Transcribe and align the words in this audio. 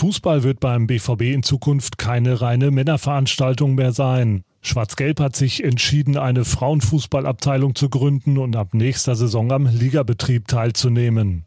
Fußball 0.00 0.44
wird 0.44 0.60
beim 0.60 0.86
BVB 0.86 1.24
in 1.24 1.42
Zukunft 1.42 1.98
keine 1.98 2.40
reine 2.40 2.70
Männerveranstaltung 2.70 3.74
mehr 3.74 3.92
sein. 3.92 4.44
Schwarz-Gelb 4.62 5.20
hat 5.20 5.36
sich 5.36 5.62
entschieden, 5.62 6.16
eine 6.16 6.46
Frauenfußballabteilung 6.46 7.74
zu 7.74 7.90
gründen 7.90 8.38
und 8.38 8.56
ab 8.56 8.72
nächster 8.72 9.14
Saison 9.14 9.52
am 9.52 9.66
Ligabetrieb 9.66 10.48
teilzunehmen. 10.48 11.44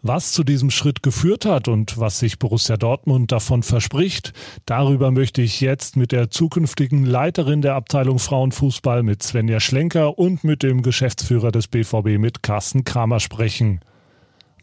Was 0.00 0.32
zu 0.32 0.42
diesem 0.42 0.70
Schritt 0.70 1.02
geführt 1.02 1.44
hat 1.44 1.68
und 1.68 1.98
was 1.98 2.18
sich 2.18 2.38
Borussia 2.38 2.78
Dortmund 2.78 3.30
davon 3.30 3.62
verspricht, 3.62 4.32
darüber 4.64 5.10
möchte 5.10 5.42
ich 5.42 5.60
jetzt 5.60 5.98
mit 5.98 6.12
der 6.12 6.30
zukünftigen 6.30 7.04
Leiterin 7.04 7.60
der 7.60 7.74
Abteilung 7.74 8.18
Frauenfußball 8.18 9.02
mit 9.02 9.22
Svenja 9.22 9.60
Schlenker 9.60 10.18
und 10.18 10.44
mit 10.44 10.62
dem 10.62 10.80
Geschäftsführer 10.80 11.52
des 11.52 11.68
BVB 11.68 12.16
mit 12.18 12.42
Carsten 12.42 12.84
Kramer 12.84 13.20
sprechen. 13.20 13.80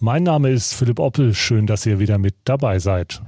Mein 0.05 0.23
Name 0.23 0.49
ist 0.49 0.73
Philipp 0.73 0.99
Oppel, 0.99 1.33
schön, 1.33 1.65
dass 1.65 1.85
ihr 1.85 1.97
wieder 1.97 2.17
mit 2.17 2.35
dabei 2.43 2.77
seid. 2.77 3.21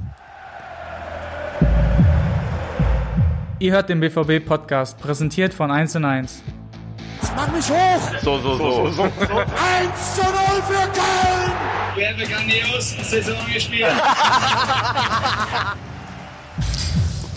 Ihr 3.60 3.72
hört 3.72 3.88
den 3.88 4.02
BVB-Podcast, 4.02 5.00
präsentiert 5.00 5.54
von 5.54 5.72
1 5.72 5.96
und 5.96 6.04
1. 6.04 6.44
Mach 7.34 7.50
mich 7.54 7.70
hoch! 7.70 8.20
So, 8.22 8.38
so, 8.40 8.58
so. 8.58 8.88
so, 8.88 8.92
so. 8.92 9.04
1 9.04 9.12
zu 10.16 10.22
0 10.22 10.32
für 10.68 10.92
Köln! 10.92 11.54
Wir 11.96 12.10
haben 12.10 12.18
grandios 12.30 12.90
Saison 13.10 13.38
gespielt. 13.54 13.88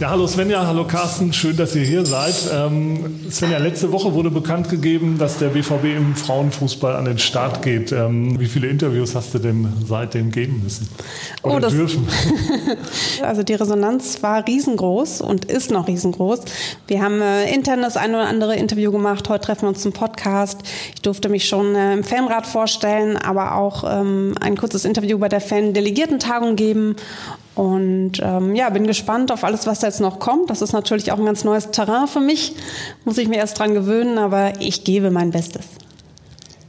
Ja, 0.01 0.11
hallo 0.11 0.29
Svenja, 0.29 0.65
hallo 0.65 0.85
Carsten, 0.85 1.33
schön, 1.33 1.57
dass 1.57 1.75
ihr 1.75 1.83
hier 1.83 2.07
seid. 2.07 2.49
Ähm, 2.55 3.29
Svenja, 3.33 3.59
letzte 3.59 3.91
Woche 3.91 4.15
wurde 4.15 4.31
bekannt 4.31 4.69
gegeben, 4.69 5.19
dass 5.19 5.39
der 5.39 5.49
BVB 5.49 5.97
im 5.97 6.15
Frauenfußball 6.15 6.95
an 6.95 7.05
den 7.05 7.19
Start 7.19 7.63
geht. 7.63 7.91
Ähm, 7.91 8.39
wie 8.39 8.47
viele 8.47 8.69
Interviews 8.69 9.17
hast 9.17 9.35
du 9.35 9.41
denn 9.41 9.67
seitdem 9.85 10.31
geben 10.31 10.61
müssen? 10.63 10.89
Oder 11.43 11.57
oh, 11.57 11.59
das, 11.59 11.73
dürfen? 11.73 12.07
also 13.23 13.43
die 13.43 13.55
Resonanz 13.55 14.23
war 14.23 14.47
riesengroß 14.47 15.21
und 15.21 15.47
ist 15.47 15.73
noch 15.73 15.89
riesengroß. 15.89 16.43
Wir 16.87 17.03
haben 17.03 17.21
äh, 17.21 17.53
intern 17.53 17.83
das 17.83 17.97
ein 17.97 18.11
oder 18.11 18.29
andere 18.29 18.55
Interview 18.55 18.93
gemacht. 18.93 19.29
Heute 19.29 19.47
treffen 19.47 19.63
wir 19.63 19.71
uns 19.71 19.83
zum 19.83 19.93
Podcast. 19.93 20.61
Ich 20.95 21.03
durfte 21.03 21.29
mich 21.29 21.49
schon 21.49 21.75
äh, 21.75 21.95
im 21.95 22.05
Fanrat 22.05 22.47
vorstellen, 22.47 23.17
aber 23.17 23.57
auch 23.57 23.83
ähm, 23.85 24.35
ein 24.41 24.57
kurzes 24.57 24.85
Interview 24.85 25.19
bei 25.19 25.29
der 25.29 25.41
Fan-Delegiertentagung 25.41 26.55
geben. 26.55 26.95
Und 27.59 28.21
ähm, 28.23 28.55
ja, 28.55 28.71
bin 28.71 28.87
gespannt 28.87 29.33
auf 29.33 29.43
alles, 29.43 29.67
was 29.67 29.81
da 29.81 29.89
jetzt 29.89 30.01
noch 30.01 30.21
kommt. 30.21 30.49
Das 30.49 30.63
ist 30.63 30.73
natürlich 30.73 31.11
auch 31.11 31.19
ein 31.19 31.25
ganz 31.25 31.43
neues 31.43 31.73
Terrain 31.73 32.07
für 32.07 32.21
mich. 32.21 32.55
Muss 33.05 33.19
ich 33.19 33.27
mir 33.27 33.39
erst 33.39 33.59
dran 33.59 33.75
gewöhnen, 33.75 34.17
aber 34.17 34.61
ich 34.61 34.85
gebe 34.85 35.11
mein 35.11 35.33
Bestes. 35.33 35.65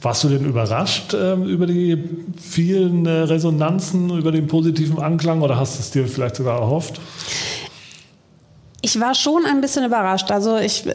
Warst 0.01 0.23
du 0.23 0.29
denn 0.29 0.45
überrascht 0.45 1.13
äh, 1.13 1.35
über 1.35 1.67
die 1.67 2.03
vielen 2.41 3.05
äh, 3.05 3.11
Resonanzen, 3.11 4.17
über 4.17 4.31
den 4.31 4.47
positiven 4.47 4.99
Anklang 4.99 5.43
oder 5.43 5.59
hast 5.59 5.75
du 5.75 5.81
es 5.81 5.91
dir 5.91 6.07
vielleicht 6.07 6.37
sogar 6.37 6.59
erhofft? 6.59 6.99
Ich 8.81 8.99
war 8.99 9.13
schon 9.13 9.45
ein 9.45 9.61
bisschen 9.61 9.85
überrascht. 9.85 10.31
Also 10.31 10.57
ich 10.57 10.85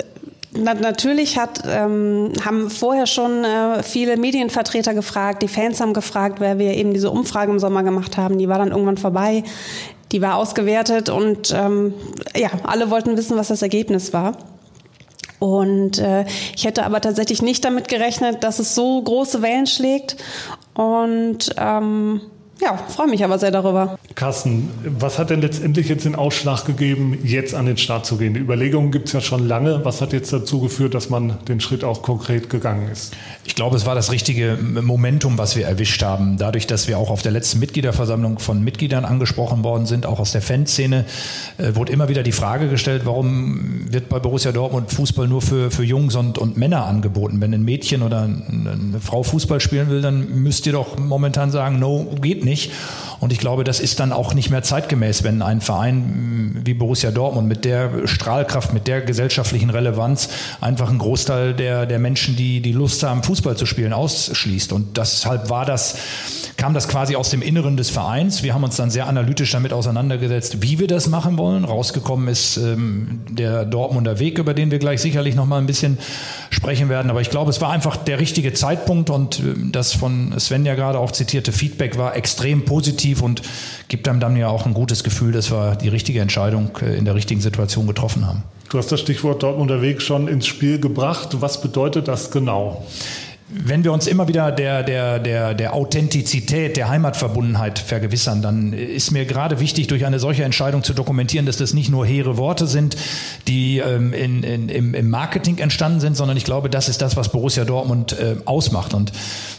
na, 0.56 0.74
natürlich 0.74 1.38
hat, 1.38 1.62
ähm, 1.66 2.32
haben 2.44 2.70
vorher 2.70 3.06
schon 3.06 3.44
äh, 3.44 3.82
viele 3.82 4.16
Medienvertreter 4.16 4.94
gefragt, 4.94 5.42
die 5.42 5.48
Fans 5.48 5.80
haben 5.80 5.94
gefragt, 5.94 6.40
wer 6.40 6.58
wir 6.58 6.74
eben 6.74 6.92
diese 6.92 7.10
Umfrage 7.10 7.50
im 7.50 7.58
Sommer 7.58 7.82
gemacht 7.82 8.16
haben. 8.16 8.38
Die 8.38 8.48
war 8.48 8.58
dann 8.58 8.70
irgendwann 8.70 8.96
vorbei. 8.96 9.42
Die 10.12 10.22
war 10.22 10.36
ausgewertet 10.36 11.08
und 11.08 11.52
ähm, 11.56 11.92
ja, 12.36 12.50
alle 12.62 12.90
wollten 12.90 13.16
wissen, 13.16 13.36
was 13.36 13.48
das 13.48 13.62
Ergebnis 13.62 14.12
war. 14.12 14.36
Und 15.40 15.98
äh, 15.98 16.24
ich 16.54 16.64
hätte 16.64 16.84
aber 16.84 17.00
tatsächlich 17.00 17.42
nicht 17.42 17.64
damit 17.64 17.88
gerechnet, 17.88 18.44
dass 18.44 18.60
es 18.60 18.74
so 18.74 19.02
große 19.02 19.42
Wellen 19.42 19.66
schlägt. 19.66 20.16
Und 20.74 21.54
ähm, 21.58 22.20
ja, 22.64 22.76
freue 22.76 23.08
mich 23.08 23.22
aber 23.22 23.38
sehr 23.38 23.50
darüber. 23.50 23.98
Carsten, 24.14 24.70
was 24.98 25.18
hat 25.18 25.30
denn 25.30 25.42
letztendlich 25.42 25.88
jetzt 25.88 26.04
den 26.04 26.14
Ausschlag 26.14 26.64
gegeben, 26.64 27.18
jetzt 27.22 27.54
an 27.54 27.66
den 27.66 27.76
Start 27.76 28.06
zu 28.06 28.16
gehen? 28.16 28.34
Die 28.34 28.40
Überlegungen 28.40 28.90
gibt 28.90 29.08
es 29.08 29.12
ja 29.12 29.20
schon 29.20 29.46
lange. 29.46 29.84
Was 29.84 30.00
hat 30.00 30.12
jetzt 30.12 30.32
dazu 30.32 30.60
geführt, 30.60 30.94
dass 30.94 31.10
man 31.10 31.38
den 31.46 31.60
Schritt 31.60 31.84
auch 31.84 32.02
konkret 32.02 32.48
gegangen 32.48 32.88
ist? 32.90 33.14
Ich 33.44 33.54
glaube, 33.54 33.76
es 33.76 33.84
war 33.84 33.94
das 33.94 34.10
richtige 34.10 34.56
Momentum, 34.62 35.36
was 35.36 35.56
wir 35.56 35.66
erwischt 35.66 36.02
haben. 36.02 36.38
Dadurch, 36.38 36.66
dass 36.66 36.88
wir 36.88 36.98
auch 36.98 37.10
auf 37.10 37.22
der 37.22 37.32
letzten 37.32 37.58
Mitgliederversammlung 37.58 38.38
von 38.38 38.64
Mitgliedern 38.64 39.04
angesprochen 39.04 39.62
worden 39.62 39.84
sind, 39.84 40.06
auch 40.06 40.18
aus 40.18 40.32
der 40.32 40.42
Fanszene, 40.42 41.04
äh, 41.58 41.74
wurde 41.74 41.92
immer 41.92 42.08
wieder 42.08 42.22
die 42.22 42.32
Frage 42.32 42.68
gestellt, 42.68 43.02
warum 43.04 43.92
wird 43.92 44.08
bei 44.08 44.18
Borussia 44.18 44.52
Dortmund 44.52 44.90
Fußball 44.90 45.28
nur 45.28 45.42
für, 45.42 45.70
für 45.70 45.84
Jungs 45.84 46.14
und, 46.14 46.38
und 46.38 46.56
Männer 46.56 46.86
angeboten? 46.86 47.40
Wenn 47.40 47.52
ein 47.52 47.64
Mädchen 47.64 48.02
oder 48.02 48.22
eine 48.22 49.00
Frau 49.00 49.22
Fußball 49.22 49.60
spielen 49.60 49.90
will, 49.90 50.00
dann 50.00 50.42
müsst 50.42 50.66
ihr 50.66 50.72
doch 50.72 50.98
momentan 50.98 51.50
sagen, 51.50 51.78
no, 51.78 52.06
geht 52.22 52.44
nicht. 52.44 52.53
Und 53.20 53.32
ich 53.32 53.38
glaube, 53.38 53.64
das 53.64 53.80
ist 53.80 54.00
dann 54.00 54.12
auch 54.12 54.34
nicht 54.34 54.50
mehr 54.50 54.62
zeitgemäß, 54.62 55.24
wenn 55.24 55.40
ein 55.42 55.60
Verein 55.60 56.60
wie 56.64 56.74
Borussia 56.74 57.10
Dortmund 57.10 57.48
mit 57.48 57.64
der 57.64 58.06
Strahlkraft, 58.06 58.72
mit 58.72 58.86
der 58.86 59.00
gesellschaftlichen 59.00 59.70
Relevanz 59.70 60.28
einfach 60.60 60.90
einen 60.90 60.98
Großteil 60.98 61.54
der, 61.54 61.86
der 61.86 61.98
Menschen, 61.98 62.36
die 62.36 62.60
die 62.60 62.72
Lust 62.72 63.02
haben, 63.02 63.22
Fußball 63.22 63.56
zu 63.56 63.66
spielen, 63.66 63.92
ausschließt. 63.92 64.72
Und 64.72 64.96
deshalb 64.96 65.48
war 65.48 65.64
das, 65.64 65.96
kam 66.56 66.74
das 66.74 66.88
quasi 66.88 67.16
aus 67.16 67.30
dem 67.30 67.42
Inneren 67.42 67.76
des 67.76 67.90
Vereins. 67.90 68.42
Wir 68.42 68.54
haben 68.54 68.64
uns 68.64 68.76
dann 68.76 68.90
sehr 68.90 69.06
analytisch 69.06 69.50
damit 69.52 69.72
auseinandergesetzt, 69.72 70.62
wie 70.62 70.78
wir 70.78 70.86
das 70.86 71.08
machen 71.08 71.36
wollen. 71.38 71.64
Rausgekommen 71.64 72.28
ist 72.28 72.56
ähm, 72.56 73.20
der 73.28 73.64
Dortmunder 73.64 74.18
Weg, 74.18 74.38
über 74.38 74.54
den 74.54 74.70
wir 74.70 74.78
gleich 74.78 75.00
sicherlich 75.00 75.34
noch 75.34 75.46
mal 75.46 75.58
ein 75.58 75.66
bisschen 75.66 75.98
sprechen 76.50 76.88
werden. 76.88 77.10
Aber 77.10 77.20
ich 77.20 77.30
glaube, 77.30 77.50
es 77.50 77.60
war 77.60 77.70
einfach 77.70 77.96
der 77.96 78.20
richtige 78.20 78.52
Zeitpunkt 78.52 79.10
und 79.10 79.40
äh, 79.40 79.54
das 79.72 79.92
von 79.92 80.38
Sven 80.38 80.64
ja 80.64 80.74
gerade 80.74 80.98
auch 80.98 81.10
zitierte 81.10 81.52
Feedback 81.52 81.98
war 81.98 82.16
extrem 82.16 82.64
positiv 82.64 83.22
und 83.22 83.42
gibt 83.88 84.08
einem 84.08 84.20
dann 84.20 84.36
ja 84.36 84.48
auch 84.48 84.66
ein 84.66 84.74
gutes 84.74 85.04
Gefühl, 85.04 85.32
dass 85.32 85.50
wir 85.50 85.76
die 85.76 85.88
richtige 85.88 86.20
Entscheidung 86.20 86.70
äh, 86.80 86.96
in 86.96 87.04
der 87.04 87.14
richtigen 87.14 87.40
Situation 87.40 87.86
getroffen 87.86 88.26
haben. 88.26 88.42
Du 88.70 88.78
hast 88.78 88.90
das 88.90 89.00
Stichwort 89.00 89.42
Dortmunder 89.42 89.82
Weg 89.82 90.02
schon 90.02 90.26
ins 90.26 90.46
Spiel 90.46 90.80
gebracht. 90.80 91.28
Was 91.40 91.60
bedeutet 91.60 92.08
das 92.08 92.30
genau? 92.30 92.84
Wenn 93.48 93.84
wir 93.84 93.92
uns 93.92 94.06
immer 94.06 94.26
wieder 94.26 94.50
der, 94.52 94.82
der, 94.82 95.18
der, 95.18 95.52
der 95.52 95.74
Authentizität, 95.74 96.78
der 96.78 96.88
Heimatverbundenheit 96.88 97.78
vergewissern, 97.78 98.40
dann 98.40 98.72
ist 98.72 99.10
mir 99.10 99.26
gerade 99.26 99.60
wichtig, 99.60 99.86
durch 99.86 100.06
eine 100.06 100.18
solche 100.18 100.44
Entscheidung 100.44 100.82
zu 100.82 100.94
dokumentieren, 100.94 101.44
dass 101.44 101.58
das 101.58 101.74
nicht 101.74 101.90
nur 101.90 102.06
hehre 102.06 102.38
Worte 102.38 102.66
sind, 102.66 102.96
die 103.46 103.78
ähm, 103.78 104.14
in, 104.14 104.42
in, 104.42 104.68
im, 104.70 104.94
im 104.94 105.10
Marketing 105.10 105.58
entstanden 105.58 106.00
sind, 106.00 106.16
sondern 106.16 106.38
ich 106.38 106.44
glaube, 106.44 106.70
das 106.70 106.88
ist 106.88 107.02
das, 107.02 107.16
was 107.16 107.32
Borussia 107.32 107.66
Dortmund 107.66 108.18
äh, 108.18 108.36
ausmacht. 108.46 108.94
Und 108.94 109.12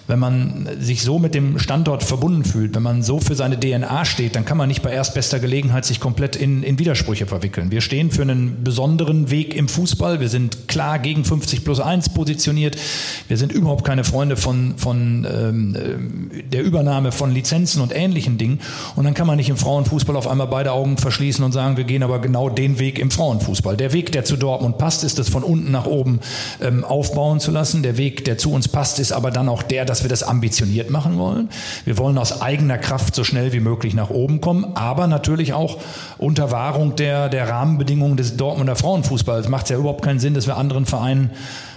wenn 0.07 0.19
man 0.19 0.67
sich 0.79 1.03
so 1.03 1.19
mit 1.19 1.35
dem 1.35 1.59
Standort 1.59 2.03
verbunden 2.03 2.43
fühlt, 2.43 2.75
wenn 2.75 2.83
man 2.83 3.03
so 3.03 3.19
für 3.19 3.35
seine 3.35 3.59
DNA 3.59 4.05
steht, 4.05 4.35
dann 4.35 4.45
kann 4.45 4.57
man 4.57 4.67
nicht 4.67 4.81
bei 4.81 4.91
erstbester 4.91 5.39
Gelegenheit 5.39 5.85
sich 5.85 5.99
komplett 5.99 6.35
in, 6.35 6.63
in 6.63 6.79
Widersprüche 6.79 7.27
verwickeln. 7.27 7.71
Wir 7.71 7.81
stehen 7.81 8.09
für 8.09 8.23
einen 8.23 8.63
besonderen 8.63 9.29
Weg 9.29 9.55
im 9.55 9.67
Fußball. 9.67 10.19
Wir 10.19 10.29
sind 10.29 10.67
klar 10.67 10.99
gegen 10.99 11.23
50 11.23 11.63
plus 11.63 11.79
1 11.79 12.09
positioniert. 12.09 12.77
Wir 13.27 13.37
sind 13.37 13.51
überhaupt 13.51 13.74
keine 13.83 14.03
Freunde 14.03 14.37
von, 14.37 14.77
von 14.77 15.27
ähm, 15.29 16.31
der 16.51 16.63
Übernahme 16.63 17.11
von 17.11 17.31
Lizenzen 17.31 17.81
und 17.81 17.95
ähnlichen 17.95 18.37
Dingen. 18.37 18.59
Und 18.95 19.05
dann 19.05 19.13
kann 19.13 19.27
man 19.27 19.37
nicht 19.37 19.49
im 19.49 19.57
Frauenfußball 19.57 20.15
auf 20.15 20.27
einmal 20.27 20.47
beide 20.47 20.71
Augen 20.71 20.97
verschließen 20.97 21.43
und 21.43 21.51
sagen, 21.51 21.77
wir 21.77 21.83
gehen 21.83 22.03
aber 22.03 22.19
genau 22.19 22.49
den 22.49 22.79
Weg 22.79 22.99
im 22.99 23.11
Frauenfußball. 23.11 23.77
Der 23.77 23.93
Weg, 23.93 24.11
der 24.11 24.25
zu 24.25 24.37
Dortmund 24.37 24.77
passt, 24.77 25.03
ist 25.03 25.19
es 25.19 25.29
von 25.29 25.43
unten 25.43 25.71
nach 25.71 25.85
oben 25.85 26.19
ähm, 26.61 26.83
aufbauen 26.83 27.39
zu 27.39 27.51
lassen. 27.51 27.83
Der 27.83 27.97
Weg, 27.97 28.25
der 28.25 28.37
zu 28.37 28.51
uns 28.51 28.67
passt, 28.67 28.99
ist 28.99 29.11
aber 29.11 29.31
dann 29.31 29.49
auch 29.49 29.63
der, 29.63 29.85
dass 29.85 30.03
wir 30.03 30.09
das 30.09 30.23
ambitioniert 30.23 30.89
machen 30.89 31.17
wollen. 31.17 31.49
Wir 31.85 31.97
wollen 31.97 32.17
aus 32.17 32.41
eigener 32.41 32.77
Kraft 32.77 33.15
so 33.15 33.23
schnell 33.23 33.53
wie 33.53 33.59
möglich 33.59 33.93
nach 33.93 34.09
oben 34.09 34.41
kommen, 34.41 34.65
aber 34.75 35.07
natürlich 35.07 35.53
auch 35.53 35.77
unter 36.17 36.51
Wahrung 36.51 36.95
der, 36.95 37.29
der 37.29 37.49
Rahmenbedingungen 37.49 38.17
des 38.17 38.37
Dortmunder 38.37 38.75
Frauenfußballs. 38.75 39.49
Macht 39.49 39.65
es 39.65 39.69
ja 39.69 39.77
überhaupt 39.77 40.03
keinen 40.03 40.19
Sinn, 40.19 40.33
dass 40.33 40.47
wir 40.47 40.57
anderen 40.57 40.85
Vereinen 40.85 41.31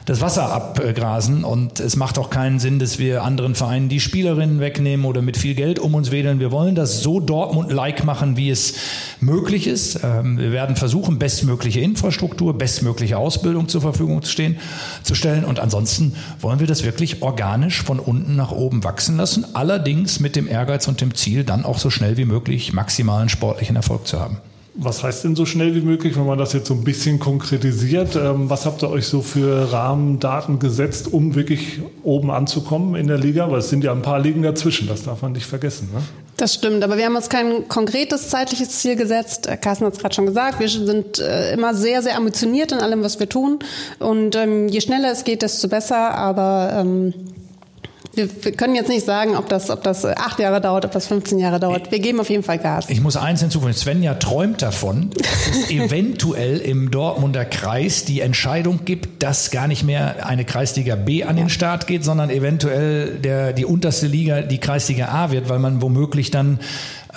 das 0.08 0.22
Wasser 0.22 0.50
abgrasen. 0.50 1.44
Und 1.44 1.80
es 1.80 1.94
macht 1.96 2.18
auch 2.18 2.30
keinen 2.30 2.58
Sinn, 2.58 2.78
dass 2.78 2.98
wir 2.98 3.24
anderen 3.24 3.54
Vereinen 3.54 3.90
die 3.90 4.00
Spielerinnen 4.00 4.58
wegnehmen 4.58 5.04
oder 5.04 5.20
mit 5.20 5.36
viel 5.36 5.54
Geld 5.54 5.78
um 5.78 5.94
uns 5.94 6.10
wedeln. 6.10 6.40
Wir 6.40 6.50
wollen 6.50 6.74
das 6.74 7.02
so 7.02 7.20
Dortmund-like 7.20 8.04
machen, 8.04 8.38
wie 8.38 8.48
es 8.48 8.74
möglich 9.20 9.66
ist. 9.66 10.00
Ähm, 10.02 10.38
wir 10.38 10.50
werden 10.50 10.76
versuchen, 10.76 11.18
bestmögliche 11.18 11.80
Infrastruktur, 11.80 12.56
bestmögliche 12.56 13.18
Ausbildung 13.18 13.68
zur 13.68 13.82
Verfügung 13.82 14.22
zu, 14.22 14.30
stehen, 14.30 14.56
zu 15.02 15.14
stellen. 15.14 15.44
Und 15.44 15.60
ansonsten 15.60 16.14
wollen 16.40 16.58
wir 16.58 16.66
das 16.66 16.84
wirklich 16.84 17.20
organisch 17.20 17.82
von 17.82 18.00
unten 18.00 18.34
nach 18.34 18.50
oben 18.50 18.84
wachsen 18.84 19.18
lassen. 19.18 19.44
Allerdings 19.52 20.20
mit 20.20 20.36
dem 20.36 20.48
Ehrgeiz 20.48 20.88
und 20.88 21.02
dem 21.02 21.14
Ziel, 21.14 21.44
dann 21.44 21.66
auch 21.66 21.78
so 21.78 21.90
schnell 21.90 22.16
wie 22.16 22.24
möglich 22.24 22.72
maximalen 22.72 23.28
sportlichen 23.28 23.76
Erfolg 23.76 24.06
zu 24.06 24.18
haben. 24.18 24.38
Was 24.80 25.02
heißt 25.02 25.24
denn 25.24 25.34
so 25.34 25.44
schnell 25.44 25.74
wie 25.74 25.80
möglich, 25.80 26.16
wenn 26.16 26.24
man 26.24 26.38
das 26.38 26.52
jetzt 26.52 26.68
so 26.68 26.74
ein 26.74 26.84
bisschen 26.84 27.18
konkretisiert? 27.18 28.14
Ähm, 28.14 28.48
was 28.48 28.64
habt 28.64 28.80
ihr 28.84 28.90
euch 28.90 29.08
so 29.08 29.22
für 29.22 29.72
Rahmendaten 29.72 30.60
gesetzt, 30.60 31.12
um 31.12 31.34
wirklich 31.34 31.80
oben 32.04 32.30
anzukommen 32.30 32.94
in 32.94 33.08
der 33.08 33.18
Liga? 33.18 33.50
Weil 33.50 33.58
es 33.58 33.70
sind 33.70 33.82
ja 33.82 33.90
ein 33.90 34.02
paar 34.02 34.20
Ligen 34.20 34.42
dazwischen, 34.42 34.86
das 34.86 35.02
darf 35.02 35.20
man 35.22 35.32
nicht 35.32 35.46
vergessen. 35.46 35.88
Ne? 35.92 36.00
Das 36.36 36.54
stimmt, 36.54 36.84
aber 36.84 36.96
wir 36.96 37.06
haben 37.06 37.16
uns 37.16 37.28
kein 37.28 37.66
konkretes 37.66 38.28
zeitliches 38.28 38.68
Ziel 38.78 38.94
gesetzt. 38.94 39.48
Äh, 39.48 39.56
Carsten 39.56 39.84
hat 39.84 39.94
es 39.94 39.98
gerade 39.98 40.14
schon 40.14 40.26
gesagt, 40.26 40.60
wir 40.60 40.68
sind 40.68 41.18
äh, 41.18 41.52
immer 41.54 41.74
sehr, 41.74 42.00
sehr 42.00 42.16
ambitioniert 42.16 42.70
in 42.70 42.78
allem, 42.78 43.02
was 43.02 43.18
wir 43.18 43.28
tun. 43.28 43.58
Und 43.98 44.36
ähm, 44.36 44.68
je 44.68 44.80
schneller 44.80 45.10
es 45.10 45.24
geht, 45.24 45.42
desto 45.42 45.66
besser. 45.66 46.14
Aber 46.14 46.70
ähm, 46.78 47.14
wir, 48.18 48.44
wir, 48.44 48.52
können 48.52 48.74
jetzt 48.74 48.88
nicht 48.88 49.06
sagen, 49.06 49.36
ob 49.36 49.48
das, 49.48 49.70
ob 49.70 49.82
das 49.82 50.04
acht 50.04 50.38
Jahre 50.38 50.60
dauert, 50.60 50.84
ob 50.84 50.90
das 50.92 51.06
15 51.06 51.38
Jahre 51.38 51.58
dauert. 51.58 51.90
Wir 51.90 52.00
geben 52.00 52.20
auf 52.20 52.28
jeden 52.28 52.42
Fall 52.42 52.58
Gas. 52.58 52.90
Ich 52.90 53.00
muss 53.00 53.16
eins 53.16 53.40
hinzufügen. 53.40 53.72
Svenja 53.72 54.14
träumt 54.14 54.60
davon, 54.60 55.10
dass 55.16 55.56
es 55.56 55.70
eventuell 55.70 56.58
im 56.58 56.90
Dortmunder 56.90 57.44
Kreis 57.44 58.04
die 58.04 58.20
Entscheidung 58.20 58.80
gibt, 58.84 59.22
dass 59.22 59.50
gar 59.50 59.68
nicht 59.68 59.84
mehr 59.84 60.26
eine 60.26 60.44
Kreisliga 60.44 60.96
B 60.96 61.24
an 61.24 61.36
den 61.36 61.48
Start 61.48 61.86
geht, 61.86 62.04
sondern 62.04 62.28
eventuell 62.28 63.18
der, 63.18 63.52
die 63.52 63.64
unterste 63.64 64.06
Liga 64.06 64.42
die 64.42 64.58
Kreisliga 64.58 65.08
A 65.08 65.30
wird, 65.30 65.48
weil 65.48 65.58
man 65.58 65.80
womöglich 65.80 66.30
dann 66.30 66.58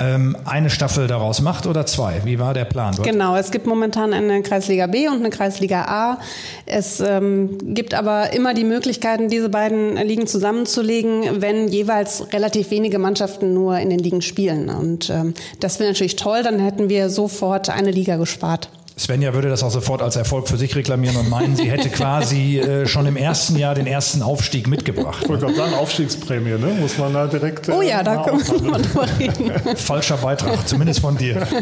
ähm, 0.01 0.37
eine 0.45 0.69
Staffel 0.69 1.07
daraus 1.07 1.41
macht 1.41 1.67
oder 1.67 1.85
zwei? 1.85 2.21
Wie 2.25 2.39
war 2.39 2.53
der 2.53 2.65
Plan? 2.65 2.95
Dort? 2.95 3.07
Genau, 3.07 3.35
es 3.35 3.51
gibt 3.51 3.67
momentan 3.67 4.13
eine 4.13 4.41
Kreisliga 4.41 4.87
B 4.87 5.07
und 5.07 5.19
eine 5.19 5.29
Kreisliga 5.29 5.83
A. 5.83 6.17
Es 6.65 6.99
ähm, 6.99 7.57
gibt 7.61 7.93
aber 7.93 8.33
immer 8.33 8.53
die 8.53 8.63
Möglichkeiten, 8.63 9.29
diese 9.29 9.49
beiden 9.49 9.95
Ligen 9.95 10.27
zusammenzulegen, 10.27 11.41
wenn 11.41 11.67
jeweils 11.67 12.33
relativ 12.33 12.71
wenige 12.71 12.99
Mannschaften 12.99 13.53
nur 13.53 13.77
in 13.77 13.89
den 13.89 13.99
Ligen 13.99 14.21
spielen. 14.21 14.69
Und 14.69 15.09
ähm, 15.09 15.33
das 15.59 15.79
wäre 15.79 15.91
natürlich 15.91 16.15
toll, 16.15 16.43
dann 16.43 16.59
hätten 16.59 16.89
wir 16.89 17.09
sofort 17.09 17.69
eine 17.69 17.91
Liga 17.91 18.17
gespart. 18.17 18.69
Svenja 19.01 19.33
würde 19.33 19.49
das 19.49 19.63
auch 19.63 19.71
sofort 19.71 20.03
als 20.03 20.15
Erfolg 20.15 20.47
für 20.47 20.57
sich 20.57 20.75
reklamieren 20.75 21.17
und 21.17 21.27
meinen, 21.27 21.55
sie 21.55 21.71
hätte 21.71 21.89
quasi 21.89 22.59
äh, 22.59 22.85
schon 22.85 23.07
im 23.07 23.15
ersten 23.15 23.57
Jahr 23.57 23.73
den 23.73 23.87
ersten 23.87 24.21
Aufstieg 24.21 24.67
mitgebracht. 24.67 25.23
Ich 25.23 25.29
wollte 25.29 25.45
gerade 25.45 25.57
sagen, 25.57 25.73
Aufstiegsprämie, 25.73 26.51
ne? 26.51 26.77
muss 26.79 26.99
man 26.99 27.11
da 27.11 27.25
direkt. 27.25 27.67
Äh, 27.67 27.71
oh 27.71 27.81
ja, 27.81 28.03
da 28.03 28.21
können 28.21 28.45
wir 28.45 28.77
drüber 28.77 29.07
reden. 29.17 29.51
Falscher 29.75 30.17
Beitrag, 30.17 30.67
zumindest 30.67 30.99
von 30.99 31.17
dir. 31.17 31.47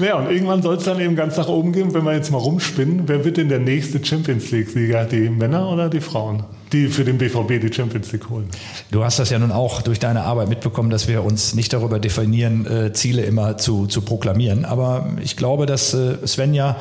Ja, 0.00 0.14
und 0.14 0.30
irgendwann 0.30 0.62
soll 0.62 0.76
es 0.76 0.84
dann 0.84 1.00
eben 1.00 1.16
ganz 1.16 1.36
nach 1.36 1.48
oben 1.48 1.72
gehen, 1.72 1.92
wenn 1.92 2.04
wir 2.04 2.14
jetzt 2.14 2.30
mal 2.30 2.38
rumspinnen. 2.38 3.08
Wer 3.08 3.24
wird 3.24 3.36
denn 3.36 3.48
der 3.48 3.58
nächste 3.58 4.04
Champions 4.04 4.52
League-Sieger? 4.52 5.04
Die 5.06 5.28
Männer 5.28 5.68
oder 5.72 5.88
die 5.88 6.00
Frauen? 6.00 6.44
Die 6.72 6.88
für 6.88 7.04
den 7.04 7.18
BVB 7.18 7.60
die 7.60 7.72
Champions 7.72 8.12
League 8.12 8.28
holen. 8.28 8.48
Du 8.90 9.04
hast 9.04 9.18
das 9.18 9.30
ja 9.30 9.38
nun 9.38 9.52
auch 9.52 9.82
durch 9.82 9.98
deine 9.98 10.22
Arbeit 10.22 10.48
mitbekommen, 10.48 10.90
dass 10.90 11.08
wir 11.08 11.24
uns 11.24 11.54
nicht 11.54 11.72
darüber 11.72 11.98
definieren, 11.98 12.66
äh, 12.66 12.92
Ziele 12.92 13.22
immer 13.22 13.58
zu, 13.58 13.86
zu 13.86 14.02
proklamieren. 14.02 14.64
Aber 14.64 15.08
ich 15.22 15.36
glaube, 15.36 15.66
dass 15.66 15.94
äh, 15.94 16.26
Svenja 16.26 16.76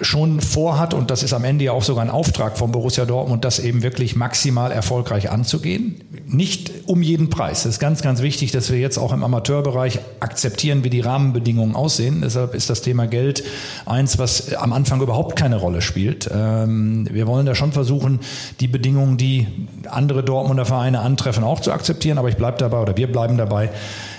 schon 0.00 0.40
vorhat, 0.40 0.94
und 0.94 1.10
das 1.10 1.22
ist 1.22 1.32
am 1.32 1.44
Ende 1.44 1.64
ja 1.64 1.72
auch 1.72 1.82
sogar 1.82 2.04
ein 2.04 2.10
Auftrag 2.10 2.58
von 2.58 2.72
Borussia 2.72 3.04
Dortmund, 3.04 3.44
das 3.44 3.58
eben 3.58 3.82
wirklich 3.82 4.16
maximal 4.16 4.72
erfolgreich 4.72 5.30
anzugehen. 5.30 6.00
Nicht 6.26 6.70
um 6.86 7.02
jeden 7.02 7.30
Preis. 7.30 7.60
Es 7.60 7.74
ist 7.74 7.78
ganz, 7.78 8.02
ganz 8.02 8.22
wichtig, 8.22 8.52
dass 8.52 8.70
wir 8.70 8.78
jetzt 8.78 8.98
auch 8.98 9.12
im 9.12 9.22
Amateurbereich 9.22 10.00
akzeptieren, 10.20 10.84
wie 10.84 10.90
die 10.90 11.00
Rahmenbedingungen 11.00 11.74
aussehen. 11.74 12.20
Deshalb 12.22 12.54
ist 12.54 12.68
das 12.68 12.82
Thema 12.82 13.06
Geld 13.06 13.44
eins, 13.86 14.18
was 14.18 14.54
am 14.54 14.72
Anfang 14.72 15.00
überhaupt 15.00 15.36
keine 15.36 15.56
Rolle 15.56 15.82
spielt. 15.82 16.28
Ähm, 16.32 17.08
wir 17.10 17.26
wollen 17.26 17.46
da 17.46 17.54
schon 17.54 17.72
versuchen, 17.72 18.20
die 18.60 18.68
Bedingungen, 18.68 19.16
die 19.16 19.46
andere 19.88 20.22
Dortmunder 20.22 20.64
Vereine 20.64 21.00
antreffen, 21.00 21.44
auch 21.44 21.60
zu 21.60 21.72
akzeptieren. 21.72 22.18
Aber 22.18 22.28
ich 22.28 22.36
bleibe 22.36 22.58
dabei 22.58 22.80
oder 22.80 22.96
wir 22.96 23.10
bleiben 23.10 23.38
dabei 23.38 23.70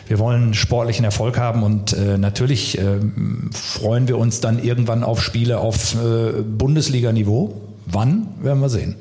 wir 0.07 0.19
wollen 0.19 0.53
sportlichen 0.53 1.05
Erfolg 1.05 1.37
haben 1.37 1.63
und 1.63 1.93
äh, 1.93 2.17
natürlich 2.17 2.77
äh, 2.77 2.99
freuen 3.51 4.07
wir 4.07 4.17
uns 4.17 4.39
dann 4.39 4.63
irgendwann 4.63 5.03
auf 5.03 5.21
Spiele 5.21 5.59
auf 5.59 5.95
äh, 5.95 6.41
Bundesliga-Niveau. 6.41 7.61
Wann, 7.85 8.27
werden 8.41 8.59
wir 8.59 8.69
sehen. 8.69 8.95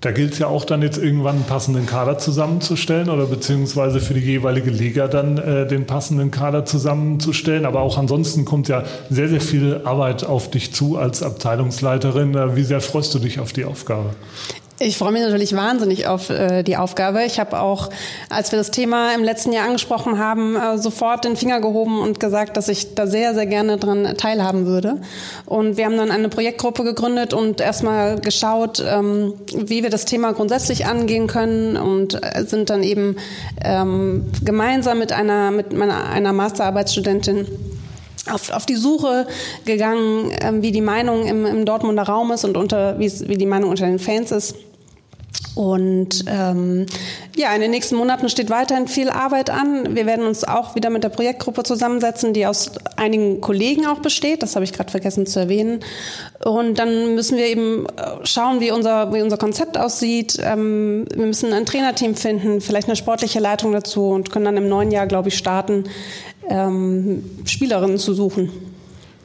Da 0.00 0.12
gilt 0.12 0.32
es 0.32 0.38
ja 0.38 0.46
auch 0.46 0.64
dann 0.64 0.80
jetzt 0.80 0.96
irgendwann 0.96 1.36
einen 1.36 1.44
passenden 1.44 1.84
Kader 1.84 2.16
zusammenzustellen 2.16 3.10
oder 3.10 3.26
beziehungsweise 3.26 4.00
für 4.00 4.14
die 4.14 4.20
jeweilige 4.20 4.70
Liga 4.70 5.08
dann 5.08 5.36
äh, 5.36 5.66
den 5.66 5.86
passenden 5.86 6.30
Kader 6.30 6.64
zusammenzustellen. 6.64 7.66
Aber 7.66 7.80
auch 7.82 7.98
ansonsten 7.98 8.46
kommt 8.46 8.68
ja 8.68 8.84
sehr, 9.10 9.28
sehr 9.28 9.42
viel 9.42 9.82
Arbeit 9.84 10.24
auf 10.24 10.50
dich 10.50 10.72
zu 10.72 10.96
als 10.96 11.22
Abteilungsleiterin. 11.22 12.34
Äh, 12.34 12.56
wie 12.56 12.64
sehr 12.64 12.80
freust 12.80 13.14
du 13.14 13.18
dich 13.18 13.40
auf 13.40 13.52
die 13.52 13.66
Aufgabe? 13.66 14.14
Ich 14.82 14.96
freue 14.96 15.12
mich 15.12 15.20
natürlich 15.20 15.54
wahnsinnig 15.54 16.06
auf 16.06 16.30
äh, 16.30 16.62
die 16.62 16.78
Aufgabe. 16.78 17.22
Ich 17.24 17.38
habe 17.38 17.60
auch, 17.60 17.90
als 18.30 18.50
wir 18.50 18.58
das 18.58 18.70
Thema 18.70 19.14
im 19.14 19.22
letzten 19.22 19.52
Jahr 19.52 19.66
angesprochen 19.66 20.18
haben, 20.18 20.56
äh, 20.56 20.78
sofort 20.78 21.26
den 21.26 21.36
Finger 21.36 21.60
gehoben 21.60 22.00
und 22.00 22.18
gesagt, 22.18 22.56
dass 22.56 22.68
ich 22.68 22.94
da 22.94 23.06
sehr, 23.06 23.34
sehr 23.34 23.44
gerne 23.44 23.76
dran 23.76 24.14
teilhaben 24.16 24.64
würde. 24.64 24.96
Und 25.44 25.76
wir 25.76 25.84
haben 25.84 25.98
dann 25.98 26.10
eine 26.10 26.30
Projektgruppe 26.30 26.82
gegründet 26.82 27.34
und 27.34 27.60
erstmal 27.60 28.20
geschaut, 28.20 28.82
ähm, 28.82 29.34
wie 29.54 29.82
wir 29.82 29.90
das 29.90 30.06
Thema 30.06 30.32
grundsätzlich 30.32 30.86
angehen 30.86 31.26
können 31.26 31.76
und 31.76 32.14
äh, 32.14 32.46
sind 32.46 32.70
dann 32.70 32.82
eben 32.82 33.16
ähm, 33.62 34.30
gemeinsam 34.42 34.98
mit 34.98 35.12
einer, 35.12 35.50
mit 35.50 35.74
meiner, 35.74 36.08
einer 36.08 36.32
Masterarbeitsstudentin 36.32 37.46
auf, 38.32 38.50
auf 38.50 38.64
die 38.64 38.76
Suche 38.76 39.26
gegangen, 39.66 40.32
ähm, 40.40 40.62
wie 40.62 40.72
die 40.72 40.80
Meinung 40.80 41.26
im, 41.26 41.44
im 41.44 41.66
Dortmunder 41.66 42.04
Raum 42.04 42.32
ist 42.32 42.46
und 42.46 42.56
unter, 42.56 42.98
wie 42.98 43.08
die 43.08 43.44
Meinung 43.44 43.68
unter 43.68 43.84
den 43.84 43.98
Fans 43.98 44.32
ist. 44.32 44.54
Und 45.60 46.24
ähm, 46.26 46.86
ja, 47.36 47.54
in 47.54 47.60
den 47.60 47.70
nächsten 47.70 47.94
Monaten 47.94 48.30
steht 48.30 48.48
weiterhin 48.48 48.88
viel 48.88 49.10
Arbeit 49.10 49.50
an. 49.50 49.94
Wir 49.94 50.06
werden 50.06 50.24
uns 50.24 50.42
auch 50.42 50.74
wieder 50.74 50.88
mit 50.88 51.04
der 51.04 51.10
Projektgruppe 51.10 51.64
zusammensetzen, 51.64 52.32
die 52.32 52.46
aus 52.46 52.72
einigen 52.96 53.42
Kollegen 53.42 53.84
auch 53.84 53.98
besteht. 53.98 54.42
Das 54.42 54.54
habe 54.54 54.64
ich 54.64 54.72
gerade 54.72 54.90
vergessen 54.90 55.26
zu 55.26 55.38
erwähnen. 55.38 55.80
Und 56.42 56.78
dann 56.78 57.14
müssen 57.14 57.36
wir 57.36 57.44
eben 57.44 57.84
äh, 57.84 58.24
schauen, 58.24 58.60
wie 58.60 58.70
unser, 58.70 59.12
wie 59.12 59.20
unser 59.20 59.36
Konzept 59.36 59.76
aussieht. 59.76 60.38
Ähm, 60.42 61.04
wir 61.14 61.26
müssen 61.26 61.52
ein 61.52 61.66
Trainerteam 61.66 62.14
finden, 62.14 62.62
vielleicht 62.62 62.88
eine 62.88 62.96
sportliche 62.96 63.38
Leitung 63.38 63.72
dazu 63.72 64.08
und 64.08 64.30
können 64.30 64.46
dann 64.46 64.56
im 64.56 64.66
neuen 64.66 64.90
Jahr, 64.90 65.06
glaube 65.06 65.28
ich, 65.28 65.36
starten, 65.36 65.84
ähm, 66.48 67.22
Spielerinnen 67.44 67.98
zu 67.98 68.14
suchen. 68.14 68.50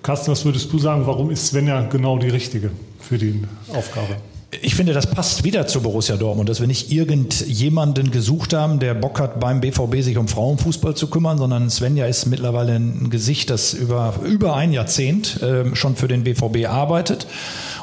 Carsten, 0.04 0.34
was 0.34 0.44
würdest 0.44 0.74
du 0.74 0.80
sagen, 0.80 1.08
warum 1.08 1.32
ist 1.32 1.48
Svenja 1.48 1.84
genau 1.84 2.18
die 2.18 2.28
richtige 2.28 2.72
für 3.00 3.18
die 3.18 3.42
Aufgabe? 3.74 4.18
Ich 4.62 4.76
finde, 4.76 4.94
das 4.94 5.08
passt 5.08 5.44
wieder 5.44 5.68
zu 5.68 5.82
Borussia 5.82 6.18
Dortmund, 6.18 6.50
dass 6.50 6.60
wir 6.60 6.68
nicht 6.68 6.92
irgendjemanden 6.92 8.12
gesucht 8.12 8.54
haben, 8.54 8.80
der 8.80 8.94
Bock 8.94 9.20
hat, 9.20 9.40
beim 9.40 9.62
BVB 9.62 10.02
sich 10.02 10.18
um 10.18 10.28
Frauenfußball 10.28 10.96
zu 10.96 11.08
kümmern, 11.08 11.38
sondern 11.38 11.70
Svenja 11.70 12.06
ist 12.06 12.26
mittlerweile 12.26 12.76
ein 12.76 13.10
Gesicht, 13.10 13.50
das 13.50 13.74
über, 13.74 14.16
über 14.24 14.56
ein 14.56 14.72
Jahrzehnt 14.72 15.42
äh, 15.42 15.76
schon 15.76 15.96
für 15.96 16.08
den 16.08 16.24
BVB 16.24 16.68
arbeitet 16.68 17.28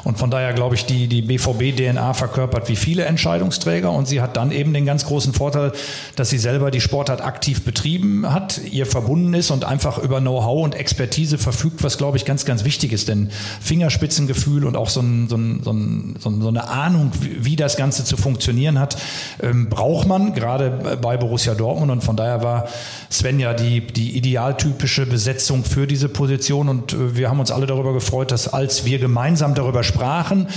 und 0.03 0.17
von 0.17 0.29
daher 0.29 0.51
glaube 0.51 0.75
ich, 0.75 0.85
die, 0.85 1.07
die 1.07 1.21
BVB-DNA 1.21 2.13
verkörpert 2.13 2.67
wie 2.67 2.75
viele 2.75 3.05
Entscheidungsträger. 3.05 3.89
Und 3.91 4.07
sie 4.07 4.21
hat 4.21 4.35
dann 4.35 4.51
eben 4.51 4.73
den 4.73 4.85
ganz 4.85 5.05
großen 5.05 5.33
Vorteil, 5.33 5.71
dass 6.17 6.29
sie 6.29 6.37
selber 6.37 6.71
die 6.71 6.81
Sportart 6.81 7.21
aktiv 7.21 7.63
betrieben 7.63 8.33
hat, 8.33 8.59
ihr 8.69 8.85
verbunden 8.85 9.33
ist 9.33 9.49
und 9.49 9.63
einfach 9.63 9.97
über 9.97 10.19
Know-how 10.19 10.63
und 10.63 10.75
Expertise 10.75 11.37
verfügt, 11.37 11.83
was 11.83 11.97
glaube 11.97 12.17
ich 12.17 12.25
ganz, 12.25 12.43
ganz 12.43 12.65
wichtig 12.65 12.91
ist. 12.91 13.07
Denn 13.07 13.29
Fingerspitzengefühl 13.61 14.65
und 14.65 14.75
auch 14.75 14.89
so, 14.89 14.99
ein, 14.99 15.29
so, 15.29 15.37
ein, 15.37 15.61
so, 15.63 15.71
ein, 15.71 16.15
so 16.19 16.47
eine 16.49 16.67
Ahnung, 16.67 17.11
wie, 17.21 17.53
das 17.53 17.77
Ganze 17.77 18.03
zu 18.03 18.17
funktionieren 18.17 18.79
hat, 18.79 18.97
ähm, 19.41 19.69
braucht 19.69 20.07
man, 20.07 20.33
gerade 20.33 20.97
bei 21.01 21.15
Borussia 21.15 21.53
Dortmund. 21.53 21.91
Und 21.91 22.03
von 22.03 22.17
daher 22.17 22.43
war 22.43 22.67
Svenja 23.11 23.53
die, 23.53 23.81
die 23.81 24.17
idealtypische 24.17 25.05
Besetzung 25.05 25.63
für 25.63 25.87
diese 25.87 26.09
Position. 26.09 26.67
Und 26.67 26.91
äh, 26.91 27.15
wir 27.15 27.29
haben 27.29 27.39
uns 27.39 27.51
alle 27.51 27.67
darüber 27.67 27.93
gefreut, 27.93 28.31
dass 28.31 28.51
als 28.51 28.83
wir 28.83 28.99
gemeinsam 28.99 29.53
darüber 29.53 29.83
sprechen, 29.83 29.92
sprachen, 29.93 30.47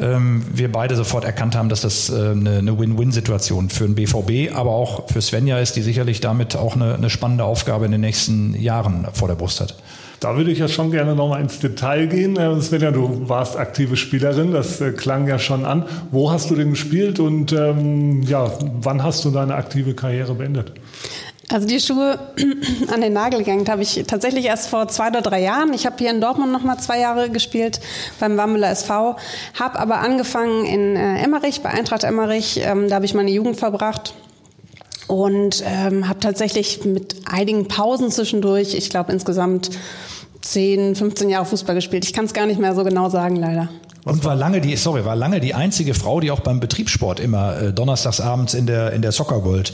ähm, 0.00 0.44
wir 0.52 0.70
beide 0.70 0.96
sofort 0.96 1.24
erkannt 1.24 1.56
haben, 1.56 1.68
dass 1.68 1.80
das 1.80 2.10
äh, 2.10 2.30
eine, 2.30 2.78
Win-Win-Situation 2.78 3.70
für 3.70 3.84
den 3.84 3.94
BVB, 3.94 4.54
aber 4.54 4.70
auch 4.70 5.10
für 5.10 5.20
Svenja 5.20 5.58
ist, 5.58 5.76
die 5.76 5.82
sicherlich 5.82 6.20
damit 6.20 6.56
auch 6.56 6.76
eine, 6.76 6.94
eine 6.94 7.10
spannende 7.10 7.44
Aufgabe 7.44 7.84
in 7.86 7.92
den 7.92 8.00
nächsten 8.00 8.54
Jahren 8.54 9.06
vor 9.12 9.28
der 9.28 9.34
Brust 9.34 9.60
hat. 9.60 9.74
Da 10.20 10.36
würde 10.36 10.50
ich 10.50 10.58
ja 10.58 10.68
schon 10.68 10.90
gerne 10.90 11.14
nochmal 11.14 11.42
ins 11.42 11.58
Detail 11.58 12.06
gehen. 12.06 12.36
Äh, 12.36 12.60
Svenja, 12.60 12.92
du 12.92 13.28
warst 13.28 13.56
aktive 13.56 13.96
Spielerin, 13.96 14.52
das 14.52 14.80
äh, 14.80 14.92
klang 14.92 15.26
ja 15.26 15.38
schon 15.38 15.64
an. 15.64 15.84
Wo 16.12 16.30
hast 16.30 16.50
du 16.50 16.54
denn 16.54 16.70
gespielt 16.70 17.18
und 17.20 17.52
ähm, 17.52 18.22
ja, 18.22 18.50
wann 18.80 19.02
hast 19.02 19.24
du 19.24 19.30
deine 19.30 19.54
aktive 19.54 19.94
Karriere 19.94 20.34
beendet? 20.34 20.72
Also 21.50 21.66
die 21.66 21.80
Schuhe 21.80 22.18
an 22.92 23.00
den 23.00 23.12
Nagel 23.12 23.42
gehängt 23.42 23.68
habe 23.68 23.82
ich 23.82 24.04
tatsächlich 24.06 24.46
erst 24.46 24.68
vor 24.68 24.88
zwei 24.88 25.08
oder 25.08 25.22
drei 25.22 25.42
Jahren. 25.42 25.72
Ich 25.72 25.86
habe 25.86 25.96
hier 25.98 26.10
in 26.10 26.20
Dortmund 26.20 26.52
noch 26.52 26.62
mal 26.62 26.78
zwei 26.78 26.98
Jahre 26.98 27.30
gespielt 27.30 27.80
beim 28.18 28.36
Wammeler 28.36 28.70
SV, 28.70 29.16
habe 29.58 29.78
aber 29.78 29.98
angefangen 29.98 30.64
in 30.64 30.96
äh, 30.96 31.22
Emmerich, 31.22 31.60
bei 31.60 31.70
Eintracht 31.70 32.04
Emmerich. 32.04 32.60
Ähm, 32.62 32.88
da 32.88 32.96
habe 32.96 33.04
ich 33.04 33.14
meine 33.14 33.30
Jugend 33.30 33.58
verbracht 33.58 34.14
und 35.06 35.62
ähm, 35.66 36.08
habe 36.08 36.20
tatsächlich 36.20 36.84
mit 36.84 37.16
einigen 37.26 37.68
Pausen 37.68 38.10
zwischendurch, 38.10 38.74
ich 38.74 38.88
glaube 38.88 39.12
insgesamt 39.12 39.70
10, 40.44 40.94
15 40.94 41.30
Jahre 41.30 41.46
Fußball 41.46 41.74
gespielt. 41.74 42.04
Ich 42.04 42.12
kann 42.12 42.26
es 42.26 42.34
gar 42.34 42.46
nicht 42.46 42.60
mehr 42.60 42.74
so 42.74 42.84
genau 42.84 43.08
sagen, 43.08 43.36
leider. 43.36 43.68
Und 44.04 44.22
war 44.22 44.36
lange 44.36 44.60
die, 44.60 44.76
sorry, 44.76 45.06
war 45.06 45.16
lange 45.16 45.40
die 45.40 45.54
einzige 45.54 45.94
Frau, 45.94 46.20
die 46.20 46.30
auch 46.30 46.40
beim 46.40 46.60
Betriebssport 46.60 47.20
immer 47.20 47.58
äh, 47.58 47.72
donnerstagsabends 47.72 48.52
in 48.52 48.66
der, 48.66 48.92
in 48.92 49.00
der 49.00 49.12
Soccer 49.12 49.44
World 49.46 49.72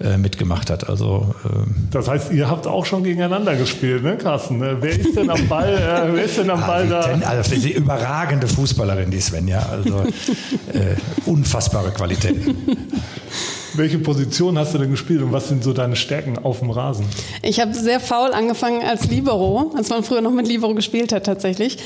äh, 0.00 0.16
mitgemacht 0.16 0.68
hat. 0.68 0.88
Also, 0.88 1.32
ähm 1.44 1.88
das 1.92 2.08
heißt, 2.08 2.32
ihr 2.32 2.50
habt 2.50 2.66
auch 2.66 2.84
schon 2.84 3.04
gegeneinander 3.04 3.54
gespielt, 3.54 4.02
ne, 4.02 4.16
Carsten? 4.16 4.60
Äh, 4.60 4.82
wer 4.82 4.98
ist 4.98 5.16
denn 5.16 5.30
am 5.30 5.46
Ball, 5.46 5.74
äh, 5.74 6.12
wer 6.12 6.24
ist 6.24 6.38
denn 6.38 6.50
am 6.50 6.60
Ball 6.60 6.88
da? 6.88 7.06
Denn, 7.06 7.22
also, 7.22 7.54
die 7.54 7.72
überragende 7.72 8.48
Fußballerin, 8.48 9.12
die 9.12 9.20
Svenja. 9.20 9.64
Also, 9.70 10.00
äh, 10.72 10.96
unfassbare 11.26 11.92
Qualität. 11.92 12.36
Welche 13.78 14.00
Position 14.00 14.58
hast 14.58 14.74
du 14.74 14.78
denn 14.78 14.90
gespielt 14.90 15.22
und 15.22 15.32
was 15.32 15.46
sind 15.46 15.62
so 15.62 15.72
deine 15.72 15.94
Stärken 15.94 16.36
auf 16.36 16.58
dem 16.58 16.70
Rasen? 16.70 17.06
Ich 17.42 17.60
habe 17.60 17.72
sehr 17.74 18.00
faul 18.00 18.32
angefangen 18.32 18.82
als 18.82 19.06
Libero, 19.08 19.72
als 19.76 19.88
man 19.88 20.02
früher 20.02 20.20
noch 20.20 20.32
mit 20.32 20.48
Libero 20.48 20.74
gespielt 20.74 21.12
hat 21.12 21.26
tatsächlich. 21.26 21.78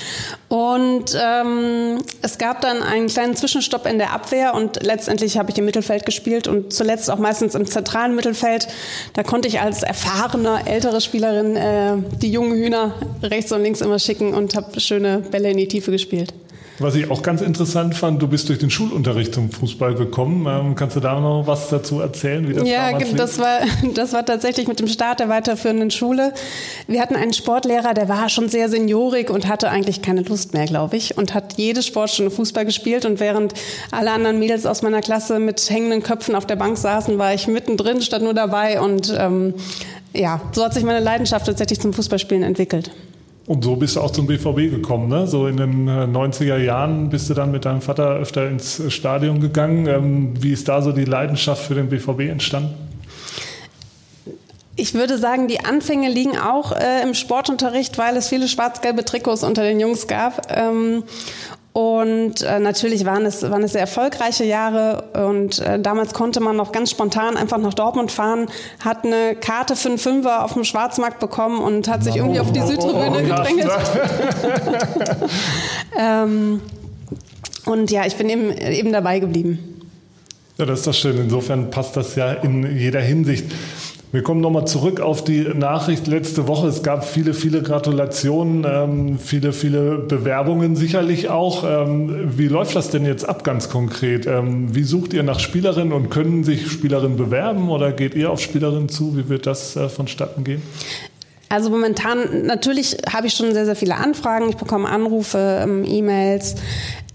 Und 0.49 1.15
ähm, 1.23 1.99
es 2.23 2.39
gab 2.39 2.63
dann 2.63 2.83
einen 2.83 3.09
kleinen 3.09 3.37
Zwischenstopp 3.37 3.85
in 3.85 3.99
der 3.99 4.15
Abwehr 4.15 4.55
und 4.55 4.83
letztendlich 4.83 5.37
habe 5.37 5.51
ich 5.51 5.59
im 5.59 5.67
Mittelfeld 5.67 6.07
gespielt 6.07 6.49
und 6.49 6.73
zuletzt 6.73 7.11
auch 7.11 7.19
meistens 7.19 7.55
im 7.55 7.67
zentralen 7.67 8.17
Mittelfeld. 8.17 8.69
Da 9.13 9.23
konnte 9.23 9.49
ich 9.49 9.61
als 9.61 9.83
erfahrene, 9.83 10.67
ältere 10.67 11.03
Spielerin 11.03 11.57
äh, 11.57 11.97
die 12.23 12.33
jungen 12.33 12.53
Hühner 12.55 12.95
rechts 13.23 13.53
und 13.53 13.63
links 13.63 13.83
immer 13.83 13.99
schicken 13.99 14.33
und 14.33 14.57
habe 14.57 14.81
schöne 14.81 15.19
Bälle 15.19 15.51
in 15.51 15.59
die 15.59 15.69
Tiefe 15.69 15.91
gespielt. 15.91 16.33
Was 16.83 16.97
ich 16.97 17.11
auch 17.11 17.23
ganz 17.23 17.41
interessant 17.41 17.95
fand, 17.95 18.21
du 18.21 18.27
bist 18.27 18.49
durch 18.49 18.59
den 18.59 18.71
Schulunterricht 18.71 19.35
zum 19.35 19.51
Fußball 19.51 19.95
gekommen. 19.95 20.47
Ähm, 20.49 20.75
kannst 20.75 20.97
du 20.97 21.01
da 21.01 21.19
noch 21.21 21.47
was 21.47 21.69
dazu 21.69 22.01
erzählen, 22.01 22.49
wie 22.49 22.55
das 22.55 22.69
ja, 22.69 22.99
das 22.99 23.39
war, 23.39 23.61
das 23.95 24.13
war 24.13 24.25
tatsächlich 24.25 24.67
mit 24.67 24.81
dem 24.81 24.89
Start 24.89 25.21
der 25.21 25.29
weiterführenden 25.29 25.91
Schule. 25.91 26.35
Wir 26.89 27.01
hatten 27.01 27.15
einen 27.15 27.33
Sportlehrer, 27.33 27.95
der 27.95 28.09
war 28.09 28.29
schon 28.29 28.49
sehr 28.49 28.69
seniorig 28.69 29.31
und 29.31 29.47
hatte 29.47 29.71
eigentlich 29.71 30.03
keine 30.03 30.23
Lust 30.23 30.55
mehr, 30.55 30.67
glaube 30.67 30.97
ich, 30.97 31.17
und 31.17 31.35
hat 31.35 31.55
jede 31.57 31.83
Sportstunde 31.83 32.31
Fußball 32.31 32.65
gespielt. 32.65 33.05
Und 33.05 33.21
während 33.21 33.55
alle 33.93 34.11
anderen 34.11 34.39
Mädels 34.39 34.67
aus 34.67 34.83
meiner 34.83 35.01
Klasse 35.01 35.39
mit 35.39 35.71
hängenden 35.71 36.03
Köpfen 36.03 36.35
auf 36.35 36.47
der 36.47 36.57
Bank 36.57 36.77
saßen, 36.77 37.17
war 37.17 37.33
ich 37.33 37.47
mittendrin, 37.47 38.03
stand 38.03 38.25
nur 38.25 38.35
dabei. 38.35 38.81
Und 38.81 39.15
ähm, 39.17 39.55
ja, 40.13 40.41
so 40.53 40.65
hat 40.65 40.75
sich 40.75 40.85
meine 40.85 41.01
Leidenschaft 41.01 41.47
tatsächlich 41.47 41.81
zum 41.81 41.93
Fußballspielen 41.93 42.43
entwickelt. 42.43 42.91
Und 43.47 43.65
so 43.65 43.75
bist 43.75 43.97
du 43.97 44.01
auch 44.01 44.13
zum 44.13 44.27
BVB 44.27 44.71
gekommen, 44.71 45.09
ne? 45.09 45.27
So 45.27 45.49
in 45.49 45.57
den 45.57 45.89
90er 45.89 46.57
äh, 46.57 46.65
Jahren 46.65 47.11
bist 47.11 47.29
du 47.29 47.35
dann 47.35 47.51
mit 47.51 47.65
deinem 47.65 47.83
Vater 47.83 48.11
öfter 48.15 48.49
ins 48.49 48.83
Stadion 48.93 49.41
gegangen. 49.41 49.87
Ähm, 49.89 50.35
wie 50.41 50.53
ist 50.53 50.69
da 50.69 50.81
so 50.81 50.93
die 50.93 51.05
Leidenschaft 51.05 51.65
für 51.65 51.75
den 51.75 51.89
BVB 51.89 52.31
entstanden? 52.31 52.75
Ich 54.77 54.95
würde 54.95 55.19
sagen, 55.19 55.49
die 55.49 55.65
Anfänge 55.65 56.09
liegen 56.09 56.39
auch 56.39 56.73
äh, 56.73 57.03
im 57.03 57.15
Sportunterricht, 57.15 57.99
weil 57.99 58.17
es 58.17 58.29
viele 58.29 58.49
schwarz-gelbe 58.49 59.05
Trikots 59.05 59.43
unter 59.43 59.63
den 59.65 59.81
Jungs 59.81 60.07
gab. 60.07 60.51
Ähm, 60.51 61.03
und 61.73 62.43
äh, 62.43 62.59
natürlich 62.59 63.07
waren 63.07 63.25
es, 63.25 63.43
waren 63.43 63.63
es 63.63 63.73
sehr 63.73 63.81
erfolgreiche 63.81 64.45
Jahre 64.45 65.05
und 65.29 65.59
äh, 65.61 65.81
damals 65.81 66.13
konnte 66.13 66.41
man 66.41 66.55
noch 66.55 66.71
ganz 66.71 66.91
spontan 66.91 67.37
einfach 67.39 67.57
nach 67.57 67.73
Dortmund 67.73 68.13
fahren, 68.13 68.47
hat 68.85 69.05
eine 69.05 69.35
Karte 69.37 69.75
für 69.75 69.89
einen 69.89 69.99
Fünfer 69.99 70.45
auf 70.45 70.53
dem 70.53 70.65
Schwarzmarkt 70.65 71.19
bekommen 71.19 71.61
und 71.61 71.89
hat 71.89 72.05
sich 72.05 72.17
irgendwie 72.17 72.41
auf 72.41 72.53
die 72.53 72.61
Südtribüne 72.61 73.11
oh, 73.11 73.23
gedrängelt. 73.23 73.71
ähm, 75.99 76.61
und 77.65 77.91
ja, 77.91 78.05
ich 78.05 78.17
bin 78.17 78.29
eben, 78.29 78.51
eben 78.53 78.93
dabei 78.93 79.19
geblieben. 79.19 79.81
Ja, 80.59 80.67
das 80.67 80.81
ist 80.81 80.87
doch 80.87 80.95
schön. 80.95 81.17
Insofern 81.17 81.71
passt 81.71 81.97
das 81.97 82.17
ja 82.17 82.33
in 82.33 82.77
jeder 82.77 83.01
Hinsicht. 83.01 83.47
Wir 84.13 84.23
kommen 84.23 84.43
nochmal 84.43 84.67
zurück 84.67 85.01
auf 85.01 85.25
die 85.25 85.41
Nachricht 85.41 86.07
letzte 86.07 86.47
Woche. 86.47 86.67
Es 86.67 86.83
gab 86.83 87.03
viele, 87.07 87.33
viele 87.33 87.63
Gratulationen, 87.63 88.67
ähm, 88.69 89.19
viele, 89.19 89.55
viele 89.55 89.97
Bewerbungen 90.01 90.77
sicherlich 90.77 91.31
auch. 91.31 91.65
Ähm, 91.65 92.37
wie 92.37 92.47
läuft 92.47 92.77
das 92.77 92.91
denn 92.91 93.07
jetzt 93.07 93.27
ab 93.27 93.43
ganz 93.43 93.71
konkret? 93.71 94.27
Ähm, 94.27 94.75
wie 94.75 94.83
sucht 94.83 95.15
ihr 95.15 95.23
nach 95.23 95.41
Spielerinnen 95.41 95.95
und 95.95 96.11
können 96.11 96.45
sich 96.45 96.71
Spielerinnen 96.71 97.17
bewerben 97.17 97.71
oder 97.71 97.91
geht 97.91 98.15
ihr 98.15 98.31
auf 98.31 98.43
Spielerinnen 98.43 98.91
zu? 98.91 99.17
Wie 99.17 99.31
wird 99.31 99.47
das 99.47 99.77
äh, 99.77 99.89
vonstatten 99.89 100.45
gehen? 100.45 100.61
Also 101.49 101.71
momentan, 101.71 102.47
natürlich 102.47 102.99
habe 103.11 103.29
ich 103.29 103.35
schon 103.35 103.53
sehr, 103.55 103.65
sehr 103.65 103.77
viele 103.77 103.97
Anfragen. 103.97 104.49
Ich 104.51 104.57
bekomme 104.57 104.89
Anrufe, 104.91 105.61
ähm, 105.63 105.85
E-Mails. 105.87 106.57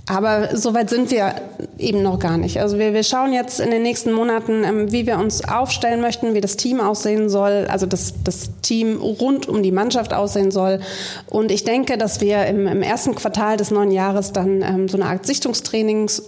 Aber 0.10 0.56
soweit 0.56 0.90
sind 0.90 1.12
wir 1.12 1.36
eben 1.78 2.02
noch 2.02 2.18
gar 2.18 2.38
nicht. 2.38 2.62
Also 2.62 2.80
wir, 2.80 2.94
wir 2.94 3.04
schauen 3.04 3.34
jetzt 3.34 3.60
in 3.60 3.72
den 3.72 3.84
nächsten 3.84 4.14
Monaten, 4.14 4.64
ähm, 4.64 4.92
wie 4.92 5.06
wir 5.06 5.18
uns 5.18 5.44
aufstellen 5.44 6.00
möchten, 6.00 6.34
wie 6.34 6.40
das 6.40 6.56
Team 6.56 6.80
aussehen 6.80 7.30
soll, 7.30 7.68
also 7.70 7.86
das, 7.86 8.14
das 8.24 8.50
Team 8.62 9.02
rund 9.02 9.50
um 9.50 9.62
die 9.62 9.74
Mannschaft 9.74 10.14
aussehen 10.14 10.50
soll. 10.50 10.80
Und 11.28 11.52
ich 11.52 11.66
denke, 11.66 11.98
dass 11.98 12.22
wir 12.22 12.46
im, 12.46 12.68
im 12.68 12.82
ersten 12.82 13.16
Quartal 13.16 13.58
des 13.58 13.70
neuen 13.70 13.92
Jahres 13.92 14.32
dann 14.32 14.62
ähm, 14.62 14.88
so 14.88 14.98
eine 14.98 15.10
Art 15.10 15.26
Sichtungstrainings 15.26 16.24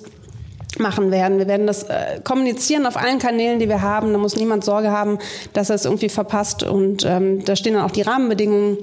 machen 0.77 1.09
werden. 1.09 1.37
Wir 1.37 1.47
werden 1.47 1.65
das 1.65 1.83
äh, 1.83 2.19
kommunizieren 2.23 2.85
auf 2.85 2.97
allen 2.97 3.17
Kanälen, 3.17 3.59
die 3.59 3.69
wir 3.69 3.81
haben. 3.81 4.11
Da 4.11 4.19
muss 4.19 4.35
niemand 4.35 4.65
Sorge 4.65 4.91
haben, 4.91 5.19
dass 5.53 5.69
er 5.69 5.75
es 5.75 5.85
irgendwie 5.85 6.09
verpasst. 6.09 6.63
Und 6.63 7.05
ähm, 7.07 7.45
da 7.45 7.55
stehen 7.55 7.73
dann 7.73 7.83
auch 7.83 7.91
die 7.91 8.01
Rahmenbedingungen 8.01 8.77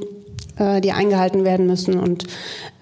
äh, 0.59 0.81
die 0.81 0.93
eingehalten 0.93 1.45
werden 1.45 1.67
müssen. 1.67 1.99
Und 1.99 2.27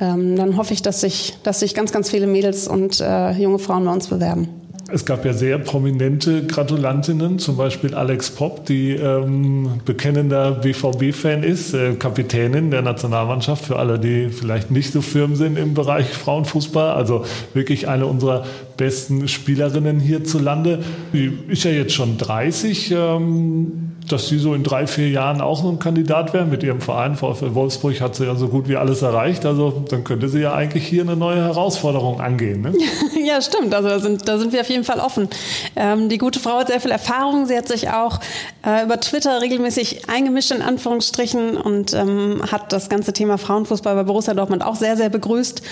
ähm, 0.01 0.37
dann 0.37 0.57
hoffe 0.57 0.75
ich, 0.75 0.83
dass 0.83 1.01
sich, 1.01 1.37
dass 1.43 1.61
sich 1.61 1.75
ganz, 1.75 1.93
ganz 1.93 2.11
viele 2.11 2.27
Mädels 2.27 2.69
und 2.69 3.01
äh, 3.01 3.33
junge 3.33 3.59
Frauen 3.59 3.85
bei 3.85 3.93
uns 3.93 4.09
bewerben. 4.09 4.49
Es 4.91 5.07
gab 5.07 5.25
ja 5.25 5.33
sehr 5.33 5.59
prominente 5.59 6.47
Gratulantinnen, 6.47 7.39
zum 7.39 7.57
Beispiel 7.57 7.95
Alex 7.95 8.31
Popp, 8.31 8.67
die 8.67 8.91
ähm, 8.91 9.81
bekennender 9.85 10.53
BVB-Fan 10.53 11.43
ist, 11.43 11.73
äh, 11.73 11.95
Kapitänin 11.95 12.71
der 12.71 12.83
Nationalmannschaft, 12.83 13.65
für 13.65 13.77
alle, 13.77 13.99
die 13.99 14.29
vielleicht 14.29 14.71
nicht 14.71 14.93
so 14.93 15.01
firm 15.01 15.37
sind 15.37 15.59
im 15.59 15.73
Bereich 15.73 16.09
Frauenfußball. 16.09 16.91
Also 16.91 17.25
wirklich 17.55 17.89
eine 17.89 18.07
unserer 18.07 18.45
besten 18.77 19.27
Spielerinnen 19.27 20.01
hierzulande. 20.01 20.81
Die 21.13 21.33
ist 21.49 21.65
ja 21.65 21.71
jetzt 21.71 21.95
schon 21.95 22.19
30. 22.19 22.91
Ähm, 22.91 23.94
dass 24.09 24.29
sie 24.29 24.39
so 24.39 24.55
in 24.55 24.63
drei, 24.63 24.87
vier 24.87 25.09
Jahren 25.09 25.41
auch 25.41 25.63
so 25.63 25.69
ein 25.69 25.79
Kandidat 25.79 26.35
wäre. 26.35 26.45
Mit 26.45 26.63
ihrem 26.63 26.81
Verein 26.81 27.17
VfL 27.17 27.55
Wolfsburg 27.55 28.01
hat 28.01 28.15
sie 28.15 28.25
ja 28.25 28.35
so 28.35 28.49
gut 28.49 28.69
wie 28.69 28.77
alles 28.77 29.03
erreicht. 29.03 29.47
Also 29.47 29.85
dann 29.89 30.05
könnte 30.05 30.29
sie 30.29 30.41
ja 30.41 30.55
eigentlich 30.55 30.87
hier 30.87 31.03
eine 31.03 31.17
neue 31.17 31.43
Herausforderung 31.43 32.21
angehen. 32.21 32.63
Ne? 32.63 32.73
ja, 33.25 33.41
stimmt. 33.41 33.75
Also 33.75 33.89
da 33.89 33.99
sind, 33.99 34.29
da 34.29 34.39
sind 34.39 34.53
wir 34.53 34.61
auf 34.61 34.69
jeden 34.69 34.85
Fall 34.85 35.01
offen. 35.01 35.29
Ähm, 35.77 36.09
die 36.09 36.19
gute 36.19 36.41
Frau 36.41 36.59
hat 36.59 36.69
sehr 36.69 36.81
viel 36.81 36.91
Erfahrung. 36.91 37.47
Sie 37.47 37.57
hat 37.57 37.69
sich 37.69 37.91
auch 37.91 38.21
äh, 38.65 38.85
über 38.85 39.01
Twitter 39.01 39.41
regelmäßig 39.41 40.09
eingemischt 40.09 40.51
in 40.51 40.63
Anführungsstrichen 40.63 41.57
und 41.57 41.95
ähm, 41.95 42.43
hat 42.51 42.73
das 42.73 42.89
ganze 42.89 43.13
Thema 43.13 43.39
Frauenfußball 43.39 43.95
bei 43.95 44.03
Borussia 44.03 44.35
Dortmund 44.35 44.65
auch 44.65 44.77
sehr, 44.77 44.97
sehr 44.97 45.09
begrüßt. 45.09 45.63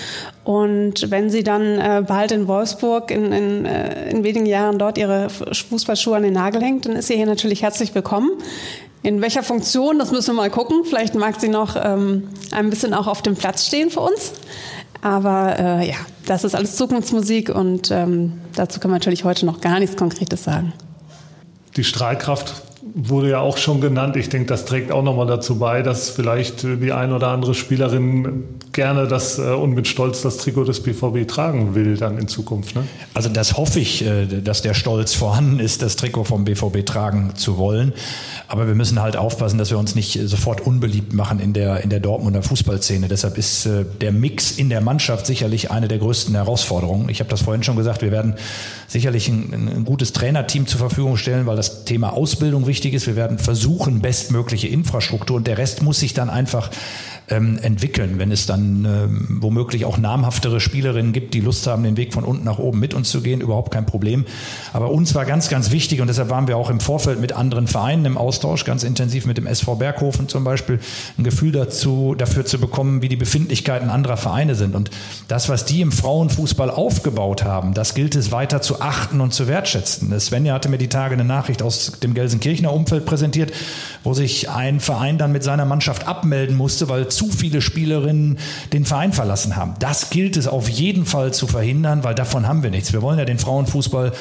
Und 0.43 1.09
wenn 1.09 1.29
sie 1.29 1.43
dann 1.43 1.79
äh, 1.79 2.03
bald 2.05 2.31
in 2.31 2.47
Wolfsburg 2.47 3.11
in, 3.11 3.31
in, 3.31 3.65
äh, 3.65 4.09
in 4.09 4.23
wenigen 4.23 4.45
Jahren 4.45 4.77
dort 4.77 4.97
ihre 4.97 5.29
Fußballschuhe 5.29 6.17
an 6.17 6.23
den 6.23 6.33
Nagel 6.33 6.61
hängt, 6.61 6.85
dann 6.85 6.95
ist 6.97 7.07
sie 7.07 7.15
hier 7.15 7.25
natürlich 7.25 7.61
herzlich 7.61 7.95
willkommen. 7.95 8.31
In 9.03 9.21
welcher 9.21 9.43
Funktion, 9.43 9.99
das 9.99 10.11
müssen 10.11 10.35
wir 10.35 10.41
mal 10.41 10.49
gucken. 10.49 10.83
Vielleicht 10.85 11.15
mag 11.15 11.39
sie 11.39 11.49
noch 11.49 11.75
ähm, 11.81 12.29
ein 12.51 12.69
bisschen 12.69 12.93
auch 12.93 13.07
auf 13.07 13.21
dem 13.21 13.35
Platz 13.35 13.65
stehen 13.65 13.89
für 13.89 14.01
uns. 14.01 14.33
Aber 15.01 15.59
äh, 15.59 15.89
ja, 15.89 15.97
das 16.25 16.43
ist 16.43 16.55
alles 16.55 16.75
Zukunftsmusik 16.77 17.49
und 17.49 17.91
ähm, 17.91 18.39
dazu 18.55 18.79
kann 18.79 18.89
man 18.89 18.99
natürlich 18.99 19.25
heute 19.25 19.45
noch 19.45 19.59
gar 19.59 19.79
nichts 19.79 19.97
Konkretes 19.97 20.45
sagen. 20.45 20.71
Die 21.75 21.83
Strahlkraft 21.83 22.53
wurde 22.95 23.29
ja 23.31 23.39
auch 23.39 23.57
schon 23.57 23.81
genannt. 23.81 24.15
Ich 24.15 24.29
denke, 24.29 24.47
das 24.47 24.65
trägt 24.65 24.91
auch 24.91 25.03
nochmal 25.03 25.25
dazu 25.25 25.57
bei, 25.57 25.81
dass 25.81 26.09
vielleicht 26.09 26.63
die 26.63 26.91
ein 26.91 27.11
oder 27.11 27.29
andere 27.29 27.55
Spielerin 27.55 28.43
gerne 28.71 29.07
das 29.07 29.39
äh, 29.39 29.41
und 29.41 29.73
mit 29.73 29.87
Stolz 29.87 30.21
das 30.21 30.37
Trikot 30.37 30.65
des 30.65 30.81
BVB 30.81 31.27
tragen 31.27 31.75
will 31.75 31.97
dann 31.97 32.17
in 32.17 32.27
Zukunft. 32.27 32.75
Ne? 32.75 32.83
Also 33.13 33.29
das 33.29 33.57
hoffe 33.57 33.79
ich, 33.79 34.05
äh, 34.05 34.25
dass 34.25 34.61
der 34.61 34.73
Stolz 34.73 35.13
vorhanden 35.13 35.59
ist, 35.59 35.81
das 35.81 35.95
Trikot 35.95 36.25
vom 36.25 36.45
BVB 36.45 36.85
tragen 36.85 37.35
zu 37.35 37.57
wollen. 37.57 37.93
Aber 38.47 38.67
wir 38.67 38.75
müssen 38.75 39.01
halt 39.01 39.17
aufpassen, 39.17 39.57
dass 39.57 39.71
wir 39.71 39.79
uns 39.79 39.95
nicht 39.95 40.19
sofort 40.25 40.61
unbeliebt 40.61 41.13
machen 41.13 41.39
in 41.39 41.53
der, 41.53 41.81
in 41.81 41.89
der 41.89 41.99
Dortmunder 41.99 42.43
Fußballszene. 42.43 43.07
Deshalb 43.07 43.37
ist 43.37 43.65
äh, 43.65 43.85
der 44.01 44.11
Mix 44.11 44.51
in 44.51 44.69
der 44.69 44.81
Mannschaft 44.81 45.25
sicherlich 45.25 45.71
eine 45.71 45.87
der 45.87 45.97
größten 45.97 46.35
Herausforderungen. 46.35 47.09
Ich 47.09 47.19
habe 47.19 47.29
das 47.29 47.41
vorhin 47.41 47.63
schon 47.63 47.75
gesagt, 47.75 48.03
wir 48.03 48.11
werden 48.11 48.35
sicherlich 48.87 49.27
ein, 49.29 49.53
ein 49.53 49.85
gutes 49.85 50.13
Trainerteam 50.13 50.67
zur 50.67 50.79
Verfügung 50.79 51.17
stellen, 51.17 51.47
weil 51.47 51.55
das 51.55 51.85
Thema 51.85 52.13
Ausbildung 52.13 52.67
wichtig 52.67 52.82
ist. 52.91 53.07
Wir 53.07 53.15
werden 53.15 53.37
versuchen, 53.37 54.01
bestmögliche 54.01 54.67
Infrastruktur 54.67 55.37
und 55.37 55.47
der 55.47 55.57
Rest 55.57 55.81
muss 55.81 55.99
sich 55.99 56.13
dann 56.13 56.29
einfach 56.29 56.69
ähm, 57.29 57.57
entwickeln, 57.61 58.19
wenn 58.19 58.31
es 58.31 58.45
dann 58.45 58.85
ähm, 58.85 59.37
womöglich 59.41 59.85
auch 59.85 59.97
namhaftere 59.97 60.59
Spielerinnen 60.59 61.13
gibt, 61.13 61.33
die 61.33 61.39
Lust 61.39 61.67
haben, 61.67 61.83
den 61.83 61.97
Weg 61.97 62.13
von 62.13 62.23
unten 62.23 62.43
nach 62.43 62.59
oben 62.59 62.79
mit 62.79 62.93
uns 62.93 63.09
zu 63.09 63.21
gehen, 63.21 63.41
überhaupt 63.41 63.71
kein 63.71 63.85
Problem. 63.85 64.25
Aber 64.73 64.91
uns 64.91 65.15
war 65.15 65.25
ganz, 65.25 65.49
ganz 65.49 65.71
wichtig 65.71 66.01
und 66.01 66.07
deshalb 66.07 66.29
waren 66.29 66.47
wir 66.47 66.57
auch 66.57 66.69
im 66.69 66.79
Vorfeld 66.79 67.19
mit 67.19 67.33
anderen 67.33 67.67
Vereinen 67.67 68.05
im 68.05 68.17
Austausch, 68.17 68.65
ganz 68.65 68.83
intensiv 68.83 69.25
mit 69.25 69.37
dem 69.37 69.47
SV 69.47 69.75
Berghofen 69.75 70.27
zum 70.27 70.43
Beispiel, 70.43 70.79
ein 71.17 71.23
Gefühl 71.23 71.51
dazu, 71.51 72.15
dafür 72.17 72.45
zu 72.45 72.59
bekommen, 72.59 73.01
wie 73.01 73.09
die 73.09 73.15
Befindlichkeiten 73.15 73.89
anderer 73.89 74.17
Vereine 74.17 74.55
sind. 74.55 74.75
Und 74.75 74.89
das, 75.27 75.49
was 75.49 75.65
die 75.65 75.81
im 75.81 75.91
Frauenfußball 75.91 76.69
aufgebaut 76.69 77.43
haben, 77.43 77.73
das 77.73 77.93
gilt 77.93 78.15
es 78.15 78.31
weiter 78.31 78.61
zu 78.61 78.81
achten 78.81 79.21
und 79.21 79.33
zu 79.33 79.47
wertschätzen. 79.47 80.17
Svenja 80.19 80.53
hatte 80.53 80.69
mir 80.69 80.77
die 80.77 80.89
Tage 80.89 81.13
eine 81.13 81.25
Nachricht 81.25 81.61
aus 81.61 81.93
dem 82.01 82.13
Gelsenkirchener 82.13 82.73
Umfeld 82.73 83.05
präsentiert, 83.05 83.51
wo 84.03 84.13
sich 84.13 84.49
ein 84.49 84.79
Verein 84.79 85.17
dann 85.17 85.31
mit 85.31 85.43
seiner 85.43 85.65
Mannschaft 85.65 86.07
abmelden 86.07 86.55
musste, 86.55 86.89
weil 86.89 87.07
zu 87.15 87.29
viele 87.29 87.61
Spielerinnen 87.61 88.37
den 88.71 88.85
Verein 88.85 89.13
verlassen 89.13 89.55
haben. 89.55 89.75
Das 89.79 90.09
gilt 90.09 90.37
es 90.37 90.47
auf 90.47 90.69
jeden 90.69 91.05
Fall 91.05 91.33
zu 91.33 91.47
verhindern, 91.47 92.03
weil 92.03 92.15
davon 92.15 92.47
haben 92.47 92.63
wir 92.63 92.71
nichts. 92.71 92.93
Wir 92.93 93.01
wollen 93.01 93.19
ja 93.19 93.25
den 93.25 93.39
Frauenfußball 93.39 94.13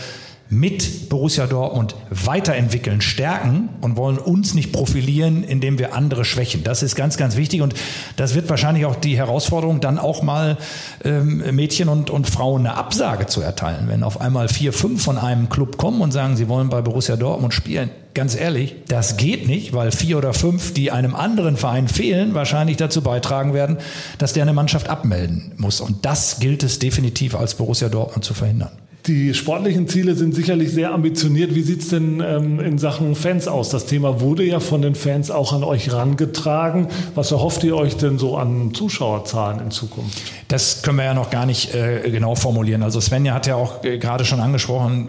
mit 0.49 1.09
Borussia 1.09 1.47
Dortmund 1.47 1.95
weiterentwickeln, 2.11 3.01
stärken 3.01 3.71
und 3.81 3.97
wollen 3.97 4.19
uns 4.19 4.53
nicht 4.53 4.73
profilieren, 4.73 5.45
indem 5.45 5.79
wir 5.79 5.95
andere 5.95 6.25
schwächen. 6.25 6.63
Das 6.63 6.83
ist 6.83 6.95
ganz, 6.95 7.17
ganz 7.17 7.37
wichtig 7.37 7.63
und 7.63 7.75
das 8.17 8.35
wird 8.35 8.51
wahrscheinlich 8.51 8.85
auch 8.85 8.97
die 8.97 9.17
Herausforderung, 9.17 9.81
dann 9.81 9.99
auch 9.99 10.23
mal 10.23 10.59
ähm, 11.05 11.43
Mädchen 11.55 11.89
und, 11.89 12.11
und 12.11 12.29
Frauen 12.29 12.67
eine 12.67 12.77
Absage 12.77 13.27
zu 13.27 13.41
erteilen. 13.41 13.89
Wenn 13.89 14.03
auf 14.03 14.21
einmal 14.21 14.49
vier, 14.49 14.75
fünf 14.75 15.03
von 15.03 15.17
einem 15.17 15.49
Club 15.49 15.79
kommen 15.79 16.03
und 16.03 16.13
sagen, 16.13 16.37
sie 16.37 16.49
wollen 16.49 16.69
bei 16.69 16.83
Borussia 16.83 17.17
Dortmund 17.17 17.55
spielen, 17.55 17.91
ganz 18.13 18.37
ehrlich, 18.37 18.77
das 18.89 19.17
geht 19.17 19.47
nicht, 19.47 19.73
weil 19.73 19.91
vier 19.91 20.19
oder 20.19 20.35
fünf, 20.35 20.75
die 20.75 20.91
einem 20.91 21.15
anderen 21.15 21.57
Verein 21.57 21.89
fehlen, 21.89 22.35
wahrscheinlich 22.35 22.77
dazu 22.77 23.01
beitragen 23.01 23.55
werden, 23.55 23.79
dass 24.19 24.35
der 24.35 24.43
eine 24.43 24.53
Mannschaft 24.53 24.89
abmelden 24.91 25.53
muss. 25.57 25.81
Und 25.81 26.05
das 26.05 26.41
gilt 26.41 26.63
es 26.63 26.79
definitiv 26.79 27.35
als 27.35 27.55
Borussia 27.55 27.89
Dortmund 27.89 28.25
zu 28.25 28.35
verhindern. 28.35 28.82
Die 29.07 29.35
sportlichen 29.35 29.89
Ziele 29.89 30.15
sind 30.15 30.33
sicherlich 30.33 30.71
sehr 30.71 30.93
ambitioniert. 30.93 31.57
Wie 31.57 31.63
sieht 31.63 31.83
es 31.83 31.89
denn 31.89 32.23
ähm, 32.25 32.61
in 32.61 32.79
Sachen 32.79 33.17
Fans 33.17 33.49
aus? 33.49 33.71
Das 33.71 33.87
Thema 33.87 34.21
wurde 34.21 34.45
ja 34.45 34.61
von 34.61 34.81
den 34.81 34.95
Fans 34.95 35.33
auch 35.33 35.53
an 35.53 35.65
euch 35.65 35.93
rangetragen. 35.93 36.87
Was 37.17 37.33
erhofft 37.33 37.65
ihr 37.65 37.77
euch 37.77 37.97
denn 37.97 38.19
so 38.19 38.37
an 38.37 38.73
Zuschauerzahlen 38.75 39.59
in 39.61 39.71
Zukunft? 39.73 40.23
Das 40.47 40.83
können 40.83 40.99
wir 40.99 41.05
ja 41.05 41.15
noch 41.15 41.31
gar 41.31 41.47
nicht 41.47 41.75
äh, 41.75 42.11
genau 42.11 42.37
formulieren. 42.37 42.85
Also 42.85 43.01
Svenja 43.01 43.35
hat 43.35 43.49
ja 43.49 43.57
auch 43.57 43.83
äh, 43.83 43.99
gerade 43.99 44.25
schon 44.25 44.39
angesprochen, 44.39 45.09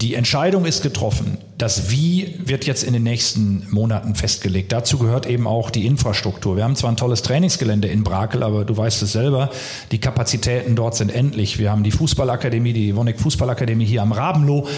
die 0.00 0.14
Entscheidung 0.14 0.64
ist 0.64 0.82
getroffen. 0.82 1.36
Das 1.58 1.90
Wie 1.90 2.36
wird 2.38 2.66
jetzt 2.66 2.84
in 2.84 2.92
den 2.92 3.02
nächsten 3.02 3.66
Monaten 3.70 4.14
festgelegt. 4.14 4.70
Dazu 4.70 4.96
gehört 4.96 5.26
eben 5.26 5.48
auch 5.48 5.70
die 5.70 5.86
Infrastruktur. 5.86 6.56
Wir 6.56 6.62
haben 6.62 6.76
zwar 6.76 6.92
ein 6.92 6.96
tolles 6.96 7.22
Trainingsgelände 7.22 7.88
in 7.88 8.04
Brakel, 8.04 8.44
aber 8.44 8.64
du 8.64 8.76
weißt 8.76 9.02
es 9.02 9.10
selber, 9.10 9.50
die 9.90 9.98
Kapazitäten 9.98 10.76
dort 10.76 10.94
sind 10.94 11.12
endlich. 11.12 11.58
Wir 11.58 11.72
haben 11.72 11.82
die 11.82 11.90
Fußballakademie, 11.90 12.72
die 12.72 12.94
Wonek 12.94 13.18
Fußballakademie 13.18 13.86
hier 13.86 14.02
am 14.02 14.12
Rabenloh. 14.12 14.68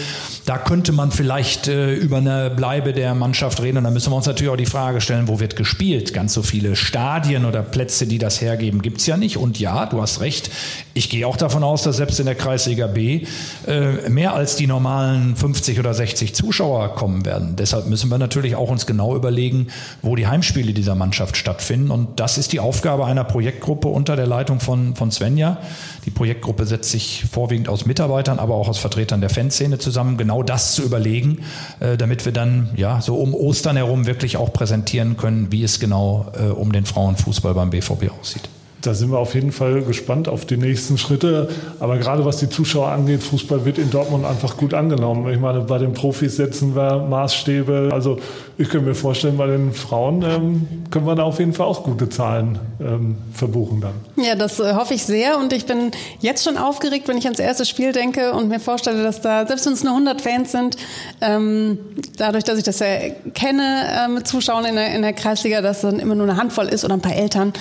Da 0.47 0.57
könnte 0.57 0.91
man 0.91 1.11
vielleicht 1.11 1.67
äh, 1.67 1.93
über 1.93 2.17
eine 2.17 2.49
Bleibe 2.49 2.93
der 2.93 3.13
Mannschaft 3.13 3.61
reden. 3.61 3.77
Und 3.77 3.83
da 3.83 3.91
müssen 3.91 4.11
wir 4.11 4.15
uns 4.15 4.25
natürlich 4.25 4.51
auch 4.51 4.57
die 4.57 4.65
Frage 4.65 5.01
stellen, 5.01 5.27
wo 5.27 5.39
wird 5.39 5.55
gespielt? 5.55 6.15
Ganz 6.15 6.33
so 6.33 6.41
viele 6.41 6.75
Stadien 6.75 7.45
oder 7.45 7.61
Plätze, 7.61 8.07
die 8.07 8.17
das 8.17 8.41
hergeben, 8.41 8.81
gibt's 8.81 9.05
ja 9.05 9.17
nicht. 9.17 9.37
Und 9.37 9.59
ja, 9.59 9.85
du 9.85 10.01
hast 10.01 10.19
recht. 10.19 10.49
Ich 10.95 11.11
gehe 11.11 11.27
auch 11.27 11.37
davon 11.37 11.63
aus, 11.63 11.83
dass 11.83 11.97
selbst 11.97 12.19
in 12.19 12.25
der 12.25 12.33
Kreisliga 12.33 12.87
B 12.87 13.27
äh, 13.67 14.09
mehr 14.09 14.33
als 14.33 14.55
die 14.55 14.65
normalen 14.65 15.35
50 15.35 15.79
oder 15.79 15.93
60 15.93 16.33
Zuschauer 16.33 16.70
Zuschauer 16.71 16.95
kommen 16.95 17.25
werden. 17.25 17.55
Deshalb 17.57 17.87
müssen 17.87 18.09
wir 18.09 18.17
natürlich 18.17 18.55
auch 18.55 18.69
uns 18.69 18.85
genau 18.85 19.15
überlegen, 19.15 19.67
wo 20.01 20.15
die 20.15 20.27
Heimspiele 20.27 20.73
dieser 20.73 20.95
Mannschaft 20.95 21.35
stattfinden. 21.35 21.91
Und 21.91 22.19
das 22.19 22.37
ist 22.37 22.53
die 22.53 22.59
Aufgabe 22.59 23.05
einer 23.05 23.25
Projektgruppe 23.25 23.89
unter 23.89 24.15
der 24.15 24.27
Leitung 24.27 24.59
von, 24.59 24.95
von 24.95 25.11
Svenja. 25.11 25.57
Die 26.05 26.11
Projektgruppe 26.11 26.65
setzt 26.65 26.89
sich 26.89 27.25
vorwiegend 27.29 27.67
aus 27.67 27.85
Mitarbeitern, 27.85 28.39
aber 28.39 28.55
auch 28.55 28.69
aus 28.69 28.77
Vertretern 28.77 29.19
der 29.19 29.29
Fanszene 29.29 29.79
zusammen, 29.79 30.17
genau 30.17 30.43
das 30.43 30.73
zu 30.73 30.83
überlegen, 30.83 31.39
äh, 31.81 31.97
damit 31.97 32.23
wir 32.25 32.31
dann 32.31 32.69
ja 32.77 33.01
so 33.01 33.15
um 33.15 33.33
Ostern 33.33 33.75
herum 33.75 34.05
wirklich 34.05 34.37
auch 34.37 34.53
präsentieren 34.53 35.17
können, 35.17 35.51
wie 35.51 35.63
es 35.63 35.79
genau 35.79 36.31
äh, 36.39 36.51
um 36.51 36.71
den 36.71 36.85
Frauenfußball 36.85 37.53
beim 37.53 37.69
BVB 37.69 38.11
aussieht. 38.17 38.49
Da 38.81 38.95
sind 38.95 39.11
wir 39.11 39.19
auf 39.19 39.35
jeden 39.35 39.51
Fall 39.51 39.83
gespannt 39.83 40.27
auf 40.27 40.45
die 40.45 40.57
nächsten 40.57 40.97
Schritte. 40.97 41.49
Aber 41.79 41.97
gerade 41.97 42.25
was 42.25 42.37
die 42.37 42.49
Zuschauer 42.49 42.87
angeht, 42.87 43.21
Fußball 43.21 43.63
wird 43.63 43.77
in 43.77 43.91
Dortmund 43.91 44.25
einfach 44.25 44.57
gut 44.57 44.73
angenommen. 44.73 45.31
Ich 45.31 45.39
meine, 45.39 45.61
bei 45.61 45.77
den 45.77 45.93
Profis 45.93 46.35
setzen 46.35 46.75
wir 46.75 46.97
Maßstäbe. 46.97 47.89
Also 47.91 48.17
ich 48.57 48.69
könnte 48.69 48.87
mir 48.87 48.95
vorstellen, 48.95 49.37
bei 49.37 49.47
den 49.47 49.73
Frauen 49.73 50.23
ähm, 50.23 50.67
können 50.89 51.05
wir 51.05 51.15
da 51.15 51.23
auf 51.23 51.39
jeden 51.39 51.53
Fall 51.53 51.67
auch 51.67 51.83
gute 51.83 52.09
Zahlen 52.09 52.59
ähm, 52.79 53.17
verbuchen 53.33 53.81
dann. 53.81 53.93
Ja, 54.23 54.35
das 54.35 54.59
äh, 54.59 54.73
hoffe 54.73 54.93
ich 54.93 55.03
sehr. 55.03 55.37
Und 55.37 55.53
ich 55.53 55.65
bin 55.65 55.91
jetzt 56.19 56.43
schon 56.43 56.57
aufgeregt, 56.57 57.07
wenn 57.07 57.17
ich 57.17 57.25
ans 57.25 57.39
erste 57.39 57.65
Spiel 57.65 57.91
denke 57.91 58.33
und 58.33 58.49
mir 58.49 58.59
vorstelle, 58.59 59.03
dass 59.03 59.21
da, 59.21 59.45
selbst 59.45 59.65
wenn 59.65 59.73
es 59.73 59.83
nur 59.83 59.93
100 59.93 60.21
Fans 60.21 60.51
sind, 60.51 60.77
ähm, 61.21 61.77
dadurch, 62.17 62.43
dass 62.43 62.57
ich 62.57 62.63
das 62.63 62.79
ja 62.79 62.87
kenne 63.33 64.05
äh, 64.05 64.07
mit 64.07 64.27
Zuschauern 64.27 64.65
in 64.65 64.75
der, 64.75 64.93
in 64.95 65.01
der 65.01 65.13
Kreisliga, 65.13 65.61
dass 65.61 65.81
dann 65.81 65.99
immer 65.99 66.15
nur 66.15 66.27
eine 66.27 66.37
Handvoll 66.37 66.67
ist 66.67 66.83
oder 66.83 66.95
ein 66.95 67.01
paar 67.01 67.15
Eltern. 67.15 67.53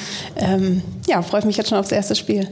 Ja, 1.10 1.22
freue 1.22 1.40
ich 1.40 1.46
mich 1.46 1.56
jetzt 1.56 1.70
schon 1.70 1.78
aufs 1.78 1.90
erste 1.90 2.14
Spiel. 2.14 2.46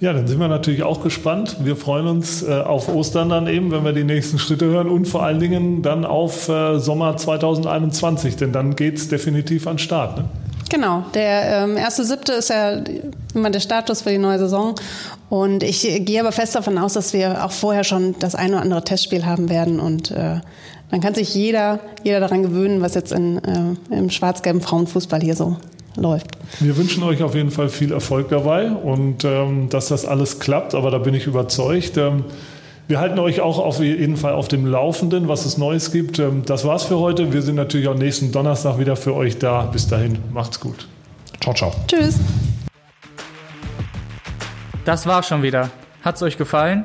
Ja, 0.00 0.14
dann 0.14 0.26
sind 0.26 0.40
wir 0.40 0.48
natürlich 0.48 0.82
auch 0.82 1.02
gespannt. 1.02 1.58
Wir 1.62 1.76
freuen 1.76 2.06
uns 2.06 2.42
äh, 2.42 2.50
auf 2.50 2.88
Ostern 2.88 3.28
dann 3.28 3.46
eben, 3.46 3.70
wenn 3.70 3.84
wir 3.84 3.92
die 3.92 4.04
nächsten 4.04 4.38
Schritte 4.38 4.64
hören 4.64 4.88
und 4.88 5.06
vor 5.06 5.22
allen 5.22 5.38
Dingen 5.38 5.82
dann 5.82 6.06
auf 6.06 6.48
äh, 6.48 6.78
Sommer 6.78 7.18
2021, 7.18 8.36
denn 8.36 8.52
dann 8.52 8.74
geht 8.74 8.96
es 8.96 9.08
definitiv 9.08 9.66
an 9.66 9.74
den 9.74 9.80
Start. 9.80 10.16
Ne? 10.16 10.24
Genau, 10.70 11.04
der 11.12 11.64
ähm, 11.64 11.76
erste 11.76 12.04
siebte 12.04 12.32
ist 12.32 12.48
ja 12.48 12.82
immer 13.34 13.50
der 13.50 13.60
Status 13.60 14.00
für 14.00 14.10
die 14.10 14.16
neue 14.16 14.38
Saison. 14.38 14.76
Und 15.28 15.62
ich 15.62 15.86
äh, 15.86 16.00
gehe 16.00 16.20
aber 16.20 16.32
fest 16.32 16.54
davon 16.54 16.78
aus, 16.78 16.94
dass 16.94 17.12
wir 17.12 17.44
auch 17.44 17.52
vorher 17.52 17.84
schon 17.84 18.14
das 18.18 18.34
eine 18.34 18.54
oder 18.54 18.62
andere 18.62 18.82
Testspiel 18.82 19.26
haben 19.26 19.50
werden. 19.50 19.78
Und 19.78 20.10
äh, 20.12 20.40
dann 20.90 21.00
kann 21.02 21.14
sich 21.14 21.34
jeder, 21.34 21.80
jeder 22.02 22.20
daran 22.20 22.42
gewöhnen, 22.42 22.80
was 22.80 22.94
jetzt 22.94 23.12
in, 23.12 23.36
äh, 23.44 23.94
im 23.94 24.08
schwarz-gelben 24.08 24.62
Frauenfußball 24.62 25.20
hier 25.20 25.36
so 25.36 25.58
läuft. 26.00 26.26
Wir 26.58 26.76
wünschen 26.76 27.02
euch 27.02 27.22
auf 27.22 27.34
jeden 27.34 27.50
Fall 27.50 27.68
viel 27.68 27.92
Erfolg 27.92 28.30
dabei 28.30 28.70
und 28.70 29.24
ähm, 29.24 29.68
dass 29.68 29.88
das 29.88 30.04
alles 30.04 30.40
klappt, 30.40 30.74
aber 30.74 30.90
da 30.90 30.98
bin 30.98 31.14
ich 31.14 31.26
überzeugt. 31.26 31.96
Ähm, 31.96 32.24
wir 32.88 32.98
halten 32.98 33.20
euch 33.20 33.40
auch 33.40 33.58
auf 33.58 33.78
jeden 33.78 34.16
Fall 34.16 34.32
auf 34.32 34.48
dem 34.48 34.66
Laufenden, 34.66 35.28
was 35.28 35.46
es 35.46 35.58
Neues 35.58 35.92
gibt. 35.92 36.18
Ähm, 36.18 36.42
das 36.44 36.64
war's 36.64 36.84
für 36.84 36.98
heute. 36.98 37.32
Wir 37.32 37.42
sind 37.42 37.54
natürlich 37.54 37.86
auch 37.86 37.94
nächsten 37.94 38.32
Donnerstag 38.32 38.78
wieder 38.78 38.96
für 38.96 39.14
euch 39.14 39.38
da. 39.38 39.62
Bis 39.62 39.86
dahin, 39.86 40.18
macht's 40.32 40.58
gut. 40.58 40.88
Ciao, 41.40 41.54
ciao. 41.54 41.72
Tschüss. 41.86 42.18
Das 44.84 45.06
war's 45.06 45.28
schon 45.28 45.42
wieder. 45.42 45.70
Hat's 46.02 46.22
euch 46.22 46.36
gefallen? 46.36 46.84